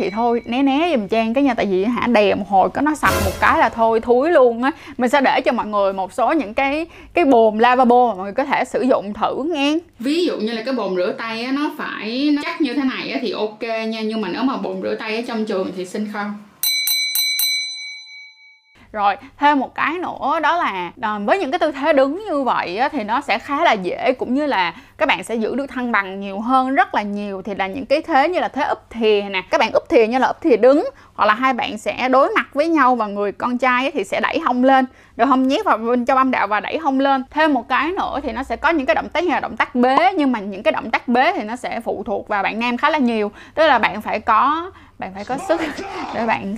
thì 0.00 0.10
thôi, 0.10 0.42
né 0.44 0.62
né 0.62 0.96
dùm 0.96 1.08
trang 1.08 1.34
cái 1.34 1.44
nha, 1.44 1.54
tại 1.54 1.66
vì 1.66 1.84
hả 1.84 2.06
đè 2.06 2.34
một 2.34 2.48
hồi 2.48 2.70
có 2.70 2.80
nó 2.80 2.94
sạch 2.94 3.14
một 3.24 3.30
cái 3.40 3.58
là 3.58 3.68
thôi 3.68 4.00
thúi 4.00 4.30
luôn 4.30 4.62
á. 4.62 4.70
Mình 4.96 5.10
sẽ 5.10 5.20
để 5.20 5.40
cho 5.40 5.52
mọi 5.52 5.66
người 5.66 5.92
một 5.92 6.12
số 6.12 6.32
những 6.32 6.54
cái 6.54 6.86
cái 7.14 7.24
bồn 7.24 7.58
lavabo 7.58 8.08
mà 8.08 8.14
mọi 8.14 8.24
người 8.24 8.32
có 8.32 8.44
thể 8.44 8.64
sử 8.64 8.82
dụng 8.82 9.12
thử 9.12 9.44
nghe. 9.54 9.78
Ví 9.98 10.24
dụ 10.26 10.36
như 10.36 10.52
là 10.52 10.62
cái 10.62 10.74
bồn 10.74 10.96
rửa 10.96 11.12
tay 11.18 11.44
á, 11.44 11.52
nó 11.52 11.70
phải, 11.78 12.30
nó 12.32 12.42
chắc 12.44 12.60
như 12.60 12.74
thế 12.74 12.82
này 12.82 13.10
á 13.10 13.18
thì 13.22 13.30
ok 13.30 13.62
nha, 13.62 14.00
nhưng 14.00 14.20
mà 14.20 14.28
nếu 14.32 14.42
mà 14.42 14.56
bồn 14.56 14.82
rửa 14.82 14.94
tay 14.98 15.16
ở 15.16 15.22
trong 15.28 15.44
trường 15.44 15.72
thì 15.76 15.86
xin 15.86 16.08
không? 16.12 16.34
Rồi 18.92 19.16
thêm 19.38 19.60
một 19.60 19.74
cái 19.74 19.98
nữa 19.98 20.40
đó 20.42 20.56
là 20.56 20.92
ờ, 21.02 21.20
với 21.24 21.38
những 21.38 21.50
cái 21.50 21.58
tư 21.58 21.72
thế 21.72 21.92
đứng 21.92 22.24
như 22.24 22.42
vậy 22.42 22.78
á, 22.78 22.88
thì 22.88 23.04
nó 23.04 23.20
sẽ 23.20 23.38
khá 23.38 23.64
là 23.64 23.72
dễ 23.72 24.12
cũng 24.12 24.34
như 24.34 24.46
là 24.46 24.74
các 24.98 25.08
bạn 25.08 25.24
sẽ 25.24 25.34
giữ 25.34 25.54
được 25.54 25.66
thăng 25.66 25.92
bằng 25.92 26.20
nhiều 26.20 26.40
hơn 26.40 26.74
rất 26.74 26.94
là 26.94 27.02
nhiều. 27.02 27.42
Thì 27.42 27.54
là 27.54 27.66
những 27.66 27.86
cái 27.86 28.02
thế 28.02 28.28
như 28.28 28.40
là 28.40 28.48
thế 28.48 28.62
úp 28.62 28.90
thìa 28.90 29.22
nè 29.30 29.42
các 29.50 29.58
bạn 29.58 29.72
úp 29.72 29.88
thìa 29.88 30.06
như 30.06 30.18
là 30.18 30.26
úp 30.26 30.40
thìa 30.40 30.56
đứng 30.56 30.88
hoặc 31.14 31.26
là 31.26 31.34
hai 31.34 31.52
bạn 31.52 31.78
sẽ 31.78 32.08
đối 32.08 32.30
mặt 32.36 32.46
với 32.52 32.68
nhau 32.68 32.94
và 32.94 33.06
người 33.06 33.32
con 33.32 33.58
trai 33.58 33.90
thì 33.90 34.04
sẽ 34.04 34.20
đẩy 34.20 34.38
hông 34.38 34.64
lên. 34.64 34.86
Rồi 35.16 35.26
hông 35.26 35.48
nhét 35.48 35.64
vào 35.64 35.78
bên 35.78 36.04
trong 36.04 36.18
âm 36.18 36.30
đạo 36.30 36.46
và 36.46 36.60
đẩy 36.60 36.78
hông 36.78 37.00
lên. 37.00 37.24
Thêm 37.30 37.54
một 37.54 37.68
cái 37.68 37.92
nữa 37.92 38.20
thì 38.22 38.32
nó 38.32 38.42
sẽ 38.42 38.56
có 38.56 38.70
những 38.70 38.86
cái 38.86 38.94
động 38.94 39.08
tác 39.08 39.24
như 39.24 39.30
là 39.30 39.40
động 39.40 39.56
tác 39.56 39.74
bế 39.74 40.12
nhưng 40.16 40.32
mà 40.32 40.38
những 40.38 40.62
cái 40.62 40.72
động 40.72 40.90
tác 40.90 41.08
bế 41.08 41.32
thì 41.32 41.42
nó 41.42 41.56
sẽ 41.56 41.80
phụ 41.80 42.02
thuộc 42.06 42.28
vào 42.28 42.42
bạn 42.42 42.58
nam 42.58 42.76
khá 42.76 42.90
là 42.90 42.98
nhiều. 42.98 43.32
Tức 43.54 43.66
là 43.66 43.78
bạn 43.78 44.02
phải 44.02 44.20
có 44.20 44.70
bạn 44.98 45.14
phải 45.14 45.24
có 45.24 45.38
sức 45.48 45.60
để 46.14 46.26
bạn 46.26 46.56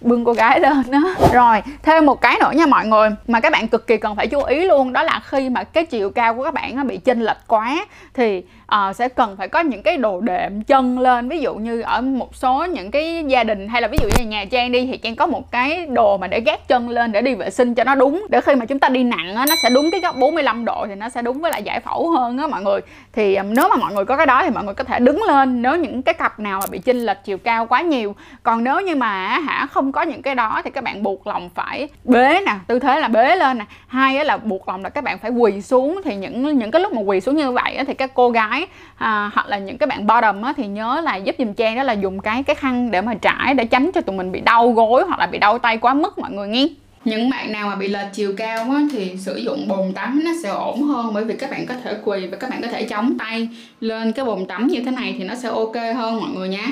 bưng 0.00 0.24
cô 0.24 0.32
gái 0.32 0.60
lên 0.60 0.90
đó 0.90 1.00
rồi 1.32 1.62
thêm 1.82 2.06
một 2.06 2.20
cái 2.20 2.36
nữa 2.40 2.50
nha 2.54 2.66
mọi 2.66 2.86
người 2.86 3.08
mà 3.26 3.40
các 3.40 3.52
bạn 3.52 3.68
cực 3.68 3.86
kỳ 3.86 3.96
cần 3.96 4.16
phải 4.16 4.26
chú 4.26 4.42
ý 4.42 4.64
luôn 4.64 4.92
đó 4.92 5.02
là 5.02 5.20
khi 5.24 5.50
mà 5.50 5.64
cái 5.64 5.86
chiều 5.86 6.10
cao 6.10 6.34
của 6.34 6.44
các 6.44 6.54
bạn 6.54 6.76
nó 6.76 6.84
bị 6.84 6.96
chênh 6.96 7.20
lệch 7.20 7.38
quá 7.46 7.86
thì 8.14 8.42
uh, 8.74 8.96
sẽ 8.96 9.08
cần 9.08 9.36
phải 9.36 9.48
có 9.48 9.60
những 9.60 9.82
cái 9.82 9.96
đồ 9.96 10.20
đệm 10.20 10.62
chân 10.62 10.98
lên. 10.98 11.28
Ví 11.28 11.40
dụ 11.40 11.54
như 11.54 11.80
ở 11.80 12.00
một 12.00 12.36
số 12.36 12.64
những 12.64 12.90
cái 12.90 13.24
gia 13.26 13.44
đình 13.44 13.68
hay 13.68 13.82
là 13.82 13.88
ví 13.88 13.98
dụ 14.02 14.08
như 14.18 14.30
nhà 14.30 14.44
trang 14.44 14.72
đi 14.72 14.86
thì 14.86 14.96
trang 14.96 15.16
có 15.16 15.26
một 15.26 15.50
cái 15.50 15.86
đồ 15.86 16.16
mà 16.16 16.26
để 16.26 16.40
gác 16.40 16.68
chân 16.68 16.88
lên 16.88 17.12
để 17.12 17.22
đi 17.22 17.34
vệ 17.34 17.50
sinh 17.50 17.74
cho 17.74 17.84
nó 17.84 17.94
đúng 17.94 18.26
để 18.30 18.40
khi 18.40 18.54
mà 18.54 18.64
chúng 18.64 18.78
ta 18.78 18.88
đi 18.88 19.04
nặng 19.04 19.34
á, 19.36 19.46
nó 19.48 19.54
sẽ 19.62 19.70
đúng 19.70 19.90
cái 19.90 20.00
góc 20.00 20.16
45 20.16 20.64
độ 20.64 20.86
thì 20.88 20.94
nó 20.94 21.08
sẽ 21.08 21.22
đúng 21.22 21.40
với 21.40 21.50
lại 21.50 21.62
giải 21.62 21.80
phẫu 21.80 22.10
hơn 22.10 22.38
á 22.38 22.46
mọi 22.46 22.62
người. 22.62 22.80
Thì 23.12 23.34
um, 23.36 23.54
nếu 23.54 23.68
mà 23.68 23.76
mọi 23.76 23.94
người 23.94 24.04
có 24.04 24.16
cái 24.16 24.26
đó 24.26 24.42
thì 24.44 24.50
mọi 24.50 24.64
người 24.64 24.74
có 24.74 24.84
thể 24.84 24.98
đứng 24.98 25.22
lên 25.22 25.62
nếu 25.62 25.76
những 25.76 26.02
cái 26.02 26.14
cặp 26.14 26.40
nào 26.40 26.60
mà 26.60 26.66
bị 26.70 26.78
chênh 26.78 27.06
lệch 27.06 27.24
chiều 27.24 27.38
cao 27.38 27.66
quá 27.66 27.80
nhiều. 27.80 28.14
Còn 28.42 28.64
nếu 28.64 28.80
như 28.80 28.96
mà 28.96 29.38
hả 29.38 29.66
không 29.70 29.87
có 29.92 30.02
những 30.02 30.22
cái 30.22 30.34
đó 30.34 30.60
thì 30.64 30.70
các 30.70 30.84
bạn 30.84 31.02
buộc 31.02 31.26
lòng 31.26 31.50
phải 31.54 31.88
bế 32.04 32.40
nè 32.46 32.54
tư 32.66 32.78
thế 32.78 33.00
là 33.00 33.08
bế 33.08 33.36
lên 33.36 33.58
nè. 33.58 33.64
Hai 33.86 34.24
là 34.24 34.36
buộc 34.36 34.68
lòng 34.68 34.82
là 34.82 34.88
các 34.88 35.04
bạn 35.04 35.18
phải 35.18 35.30
quỳ 35.30 35.62
xuống 35.62 36.00
thì 36.04 36.16
những 36.16 36.58
những 36.58 36.70
cái 36.70 36.82
lúc 36.82 36.92
mà 36.92 37.00
quỳ 37.00 37.20
xuống 37.20 37.36
như 37.36 37.52
vậy 37.52 37.78
thì 37.86 37.94
các 37.94 38.10
cô 38.14 38.30
gái 38.30 38.66
à, 38.96 39.30
hoặc 39.34 39.46
là 39.46 39.58
những 39.58 39.78
cái 39.78 39.86
bạn 39.86 40.06
bottom 40.06 40.42
á, 40.42 40.52
thì 40.56 40.66
nhớ 40.66 41.00
là 41.04 41.16
giúp 41.16 41.34
dùm 41.38 41.54
trang 41.54 41.76
đó 41.76 41.82
là 41.82 41.92
dùng 41.92 42.20
cái 42.20 42.42
cái 42.42 42.56
khăn 42.56 42.90
để 42.90 43.00
mà 43.00 43.14
trải 43.14 43.54
để 43.54 43.64
tránh 43.64 43.90
cho 43.94 44.00
tụi 44.00 44.16
mình 44.16 44.32
bị 44.32 44.40
đau 44.40 44.72
gối 44.72 45.04
hoặc 45.06 45.18
là 45.20 45.26
bị 45.26 45.38
đau 45.38 45.58
tay 45.58 45.78
quá 45.78 45.94
mức 45.94 46.18
mọi 46.18 46.30
người 46.30 46.48
nghe. 46.48 46.68
Những 47.04 47.30
bạn 47.30 47.52
nào 47.52 47.68
mà 47.68 47.76
bị 47.76 47.88
lệch 47.88 48.12
chiều 48.12 48.34
cao 48.36 48.58
á, 48.58 48.82
thì 48.92 49.16
sử 49.16 49.36
dụng 49.36 49.68
bồn 49.68 49.92
tắm 49.94 50.22
nó 50.24 50.30
sẽ 50.42 50.48
ổn 50.48 50.82
hơn 50.82 51.10
bởi 51.14 51.24
vì 51.24 51.36
các 51.36 51.50
bạn 51.50 51.66
có 51.66 51.74
thể 51.84 51.94
quỳ 52.04 52.26
và 52.26 52.36
các 52.36 52.50
bạn 52.50 52.62
có 52.62 52.68
thể 52.68 52.82
chống 52.82 53.18
tay 53.18 53.48
lên 53.80 54.12
cái 54.12 54.24
bồn 54.24 54.46
tắm 54.46 54.66
như 54.66 54.82
thế 54.84 54.90
này 54.90 55.14
thì 55.18 55.24
nó 55.24 55.34
sẽ 55.34 55.48
ok 55.48 55.76
hơn 55.96 56.20
mọi 56.20 56.30
người 56.30 56.48
nha 56.48 56.66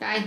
đây 0.00 0.20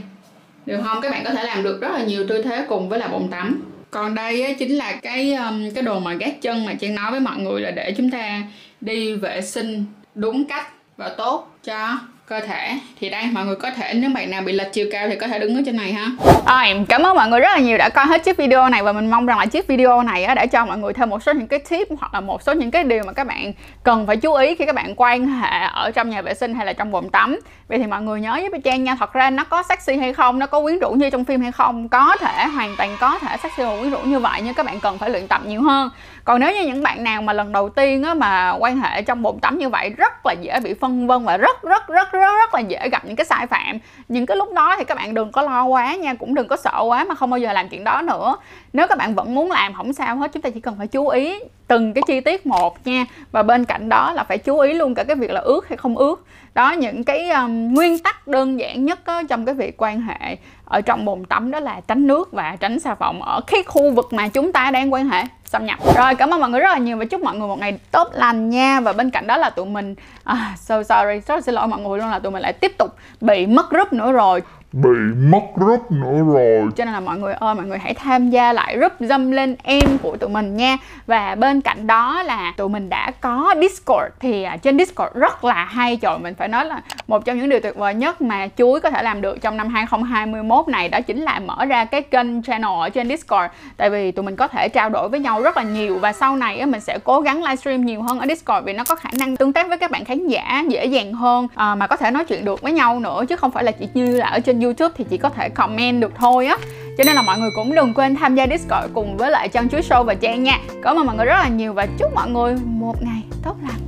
được 0.65 0.82
không? 0.84 1.01
Các 1.01 1.12
bạn 1.12 1.24
có 1.24 1.29
thể 1.29 1.43
làm 1.43 1.63
được 1.63 1.82
rất 1.82 1.91
là 1.91 2.03
nhiều 2.03 2.27
tư 2.27 2.43
thế 2.43 2.65
cùng 2.70 2.89
với 2.89 3.00
là 3.00 3.08
bồn 3.08 3.27
tắm. 3.27 3.63
Còn 3.91 4.15
đây 4.15 4.41
á, 4.41 4.53
chính 4.60 4.72
là 4.72 4.91
cái 5.01 5.34
um, 5.34 5.72
cái 5.75 5.84
đồ 5.84 6.00
mà 6.00 6.13
gác 6.13 6.41
chân 6.41 6.65
mà 6.65 6.74
trang 6.74 6.96
nói 6.96 7.12
với 7.12 7.20
mọi 7.20 7.38
người 7.38 7.62
là 7.62 7.72
để 7.72 7.93
chúng 7.98 8.12
ta 8.12 8.41
đi 8.82 9.13
vệ 9.13 9.41
sinh 9.41 9.86
đúng 10.15 10.46
cách 10.46 10.67
và 10.98 11.10
tốt 11.10 11.51
cho 11.63 11.98
cơ 12.25 12.39
thể. 12.39 12.77
Thì 13.00 13.10
đây, 13.10 13.24
mọi 13.32 13.46
người 13.46 13.56
có 13.56 13.72
thể, 13.72 13.94
nếu 13.94 14.10
bạn 14.15 14.32
nào 14.32 14.42
bị 14.42 14.53
lệch 14.53 14.74
chiều 14.74 14.88
cao 14.92 15.08
thì 15.10 15.15
có 15.15 15.27
thể 15.27 15.39
đứng 15.39 15.56
ở 15.56 15.62
trên 15.65 15.75
này 15.75 15.94
ha. 15.94 16.12
Rồi, 16.48 16.86
cảm 16.89 17.03
ơn 17.03 17.15
mọi 17.15 17.27
người 17.27 17.39
rất 17.39 17.50
là 17.51 17.60
nhiều 17.60 17.77
đã 17.77 17.89
coi 17.89 18.06
hết 18.06 18.24
chiếc 18.24 18.38
video 18.38 18.70
này 18.70 18.84
và 18.84 18.92
mình 18.92 19.10
mong 19.10 19.25
rằng 19.25 19.39
là 19.39 19.46
chiếc 19.46 19.68
video 19.68 20.03
này 20.03 20.27
đã 20.36 20.46
cho 20.46 20.65
mọi 20.65 20.77
người 20.77 20.94
thêm 20.94 21.10
một 21.10 21.24
số 21.24 21.34
những 21.34 21.48
cái 21.48 21.60
tip 21.60 21.88
hoặc 22.00 22.13
là 22.13 22.22
một 22.22 22.42
số 22.44 22.53
những 22.53 22.72
cái 22.72 22.84
điều 22.84 23.03
mà 23.03 23.13
các 23.13 23.27
bạn 23.27 23.53
cần 23.84 24.08
phải 24.08 24.18
chú 24.18 24.34
ý 24.34 24.56
khi 24.56 24.65
các 24.65 24.75
bạn 24.75 24.94
quan 24.98 25.27
hệ 25.27 25.60
ở 25.74 25.92
trong 25.92 26.10
nhà 26.10 26.22
vệ 26.22 26.34
sinh 26.34 26.56
hay 26.56 26.65
là 26.65 26.74
trong 26.74 26.92
bồn 26.92 27.10
tắm. 27.10 27.39
Vậy 27.68 27.80
thì 27.80 27.88
mọi 27.88 28.01
người 28.01 28.22
nhớ 28.22 28.39
với 28.51 28.62
trang 28.63 28.84
nha, 28.84 28.96
thật 29.00 29.13
ra 29.13 29.30
nó 29.30 29.44
có 29.44 29.63
sexy 29.70 29.96
hay 29.96 30.13
không, 30.13 30.39
nó 30.39 30.46
có 30.46 30.62
quyến 30.62 30.80
rũ 30.80 30.92
như 30.92 31.10
trong 31.10 31.25
phim 31.25 31.42
hay 31.42 31.51
không, 31.51 31.89
có 31.89 32.18
thể, 32.20 32.46
hoàn 32.46 32.75
toàn 32.77 32.98
có 33.00 33.20
thể 33.20 33.38
sexy 33.44 33.63
và 33.63 33.80
quyến 33.80 33.92
rũ 33.92 34.00
như 34.00 34.20
vậy, 34.20 34.42
nhưng 34.44 34.53
các 34.53 34.65
bạn 34.65 34.80
cần 34.80 34.98
phải 34.98 35.10
luyện 35.10 35.27
tập 35.27 35.42
nhiều 35.46 35.62
hơn 35.62 35.89
còn 36.25 36.39
nếu 36.39 36.51
như 36.53 36.65
những 36.65 36.84
bạn 36.84 37.03
nào 37.03 37.22
mà 37.22 37.34
lần 37.34 37.51
đầu 37.51 37.70
tiên 37.70 38.03
á, 38.03 38.13
mà 38.13 38.51
quan 38.60 38.77
hệ 38.77 39.01
trong 39.01 39.22
bồn 39.22 39.39
tắm 39.39 39.58
như 39.58 39.70
vậy 39.70 39.89
rất 39.89 40.25
là 40.25 40.34
dễ 40.34 40.60
bị 40.60 40.74
phân 40.74 41.08
vân 41.08 41.25
và 41.25 41.38
rất 41.38 41.63
rất 41.63 41.88
rất 41.88 42.12
rất 42.12 42.38
rất 42.38 42.53
là 42.53 42.60
dễ 42.60 42.89
gặp 42.89 43.06
những 43.06 43.15
cái 43.15 43.25
sai 43.25 43.48
phạm 43.48 43.80
những 44.08 44.25
cái 44.25 44.38
lúc 44.38 44.53
đó 44.53 44.75
thì 44.77 44.84
các 44.84 44.96
bạn 44.96 45.13
đừng 45.13 45.32
có 45.32 45.42
lo 45.42 45.65
quá 45.65 45.96
nha 45.96 46.13
cũng 46.13 46.36
đừng 46.36 46.48
có 46.48 46.56
sợ 46.56 46.84
quá 46.88 47.03
mà 47.03 47.15
không 47.15 47.30
bao 47.30 47.38
giờ 47.38 47.53
làm 47.53 47.70
chuyện 47.70 47.84
đó 47.84 48.01
nữa. 48.01 48.36
Nếu 48.74 48.88
các 48.88 48.98
bạn 48.98 49.15
vẫn 49.15 49.36
muốn 49.36 49.51
làm 49.51 49.74
không 49.74 49.94
sao 49.94 50.15
hết 50.15 50.32
chúng 50.34 50.42
ta 50.42 50.50
chỉ 50.50 50.60
cần 50.60 50.75
phải 50.77 50.88
chú 50.88 51.08
ý 51.08 51.39
từng 51.74 51.94
cái 51.94 52.01
chi 52.08 52.20
tiết 52.20 52.46
một 52.46 52.88
nha. 52.88 53.06
Và 53.32 53.44
bên 53.44 53.65
cạnh 53.65 53.89
đó 53.89 54.13
là 54.13 54.24
phải 54.24 54.38
chú 54.38 54.60
ý 54.60 54.74
luôn 54.74 54.96
cả 54.96 55.03
cái 55.03 55.15
việc 55.15 55.32
là 55.32 55.42
ướt 55.42 55.70
hay 55.70 55.77
không 55.77 55.98
ướt 55.98 56.25
đó 56.53 56.72
những 56.72 57.03
cái 57.03 57.30
um, 57.30 57.74
nguyên 57.74 58.00
tắc 58.00 58.27
đơn 58.27 58.60
giản 58.60 58.86
nhất 58.86 59.00
đó, 59.06 59.22
trong 59.30 59.46
cái 59.46 59.56
việc 59.56 59.75
quan 59.77 60.01
hệ 60.01 60.38
ở 60.65 60.82
trong 60.82 61.06
bồn 61.06 61.25
tắm 61.25 61.51
đó 61.51 61.60
là 61.60 61.82
tránh 61.88 62.08
nước 62.08 62.32
và 62.32 62.58
tránh 62.60 62.80
xà 62.80 62.96
phòng 62.96 63.22
ở 63.22 63.42
cái 63.48 63.63
khu 63.63 63.92
vực 63.92 64.13
mà 64.13 64.27
chúng 64.27 64.53
ta 64.53 64.72
đang 64.72 64.94
quan 64.94 65.10
hệ. 65.10 65.24
Xâm 65.46 65.65
nhập 65.65 65.80
rồi 65.96 66.15
cảm 66.15 66.34
ơn 66.34 66.39
mọi 66.39 66.50
người 66.50 66.60
rất 66.60 66.70
là 66.72 66.77
nhiều 66.77 66.98
và 66.98 67.06
chúc 67.06 67.22
mọi 67.22 67.38
người 67.38 67.48
một 67.48 67.60
ngày 67.60 67.80
tốt 67.92 68.10
lành 68.13 68.50
nha. 68.50 68.80
Và 68.80 68.94
bên 68.94 69.10
cạnh 69.10 69.27
đó 69.27 69.38
là 69.38 69.50
tụi 69.50 69.65
mình 69.65 69.96
à, 70.24 70.56
so 70.60 70.84
sorry 70.84 71.20
rất 71.27 71.36
là 71.36 71.42
xin 71.42 71.56
lỗi 71.56 71.68
mọi 71.68 71.80
người 71.80 72.00
luôn 72.00 72.10
là 72.10 72.20
tụi 72.20 72.32
mình 72.32 72.42
lại 72.42 72.53
tiếp 72.53 72.77
tục 72.77 72.96
bị 73.22 73.46
mất 73.46 73.70
group 73.70 73.94
nữa 73.94 74.12
rồi 74.12 74.42
bị 74.74 74.89
mất 75.18 75.42
group 75.56 75.92
nữa 75.92 76.24
rồi. 76.34 76.68
Cho 76.75 76.86
nên 76.86 76.94
là 76.94 77.00
mọi 77.00 77.18
người 77.18 77.34
ơi 77.34 77.56
mọi 77.56 77.65
người 77.65 77.77
hãy 77.77 77.94
tham 77.94 78.30
gia 78.30 78.53
lại 78.53 78.77
group 78.77 78.92
dâm 79.00 79.32
lên 79.32 79.56
em 79.63 79.98
của 80.01 80.18
tụi 80.18 80.30
mình 80.30 80.58
nha. 80.58 80.77
Và 81.08 81.36
bên 81.36 81.62
cạnh 81.62 81.88
đó 81.88 82.24
là 82.24 82.53
tụi 82.58 82.70
mình 82.70 82.89
đã 82.89 83.12
có 83.22 83.56
discord. 83.62 84.06
Thì 84.20 84.44
à, 84.44 84.58
trên 84.58 84.77
discord 84.77 85.15
rất 85.15 85.44
là 85.44 85.65
hay. 85.65 85.98
Trời 85.98 86.18
mình 86.18 86.36
phải 86.36 86.48
nói 86.48 86.65
là 86.65 86.82
một 87.08 87.25
trong 87.25 87.39
những 87.39 87.50
điều 87.50 87.60
tuyệt 87.60 87.75
vời 87.75 87.94
nhất 87.94 88.22
mà 88.22 88.48
chuối 88.58 88.80
có 88.80 88.89
thể 88.89 89.03
làm 89.03 89.22
được 89.22 89.42
trong 89.42 89.58
năm 89.58 89.70
2021 89.70 90.68
này 90.68 90.89
đó 90.89 91.01
chính 91.01 91.22
là 91.22 91.39
mở 91.39 91.65
ra 91.65 91.86
cái 91.86 92.01
kênh 92.01 92.44
channel 92.44 92.72
ở 92.80 92.89
trên 92.89 93.10
discord. 93.10 93.51
Tại 93.77 93.89
vì 93.89 94.12
tụi 94.12 94.25
mình 94.25 94.36
có 94.36 94.48
thể 94.48 94.70
trao 94.70 94.89
đổi 94.89 95.10
với 95.10 95.20
nhau 95.20 95.42
rất 95.42 95.58
là 95.58 95.63
nhiều. 95.63 96.00
Và 96.00 96.13
sau 96.13 96.36
này 96.36 96.65
mình 96.65 96.82
sẽ 96.82 97.00
cố 97.03 97.22
gắng 97.22 97.44
livestream 97.44 97.86
nhiều 97.86 98.01
hơn 98.01 98.20
ở 98.20 98.25
discord 98.25 98.65
vì 98.65 98.74
nó 98.74 98.84
có 98.84 98.96
khả 98.96 99.10
năng 99.20 99.38
tương 99.38 99.53
tác 99.53 99.68
với 99.68 99.77
các 99.77 99.92
bạn 99.92 100.06
khán 100.06 100.27
giả 100.27 100.63
dễ 100.68 100.86
dàng 100.86 101.13
hơn 101.13 101.48
à, 101.56 101.75
mà 101.75 101.88
có 101.88 101.96
thể 101.96 102.12
nói 102.12 102.25
chuyện 102.25 102.46
được 102.46 102.62
với 102.62 102.72
nhau 102.72 103.00
nữa. 103.00 103.24
Chứ 103.30 103.36
không 103.36 103.51
phải 103.51 103.63
là 103.63 103.72
chỉ 103.72 103.88
như 103.94 104.18
là 104.18 104.27
ở 104.27 104.39
trên 104.39 104.62
YouTube 104.63 104.93
thì 104.98 105.05
chỉ 105.10 105.17
có 105.17 105.29
thể 105.29 105.50
comment 105.50 106.01
được 106.01 106.12
thôi 106.15 106.46
á. 106.46 106.58
Cho 106.98 107.03
nên 107.03 107.15
là 107.15 107.22
mọi 107.22 107.39
người 107.39 107.50
cũng 107.55 107.75
đừng 107.75 107.93
quên 107.93 108.15
tham 108.15 108.36
gia 108.36 108.48
Discord 108.48 108.93
cùng 108.93 109.17
với 109.17 109.32
lại 109.32 109.50
chân 109.50 109.70
Chuối 109.70 109.82
Show 109.82 110.03
và 110.03 110.13
Trang 110.13 110.43
nha. 110.43 110.60
Cảm 110.84 110.98
ơn 110.98 111.05
mọi 111.05 111.15
người 111.15 111.25
rất 111.25 111.36
là 111.36 111.48
nhiều 111.48 111.74
và 111.74 111.88
chúc 112.00 112.13
mọi 112.13 112.29
người 112.29 112.55
một 112.65 113.03
ngày 113.03 113.24
tốt 113.43 113.55
lành. 113.63 113.82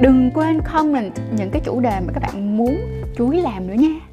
Đừng 0.00 0.30
quên 0.34 0.60
comment 0.72 1.12
những 1.36 1.50
cái 1.50 1.62
chủ 1.64 1.80
đề 1.80 2.00
mà 2.06 2.12
các 2.14 2.22
bạn 2.22 2.56
muốn 2.56 2.80
Chuối 3.16 3.36
làm 3.36 3.66
nữa 3.66 3.74
nha. 3.74 4.11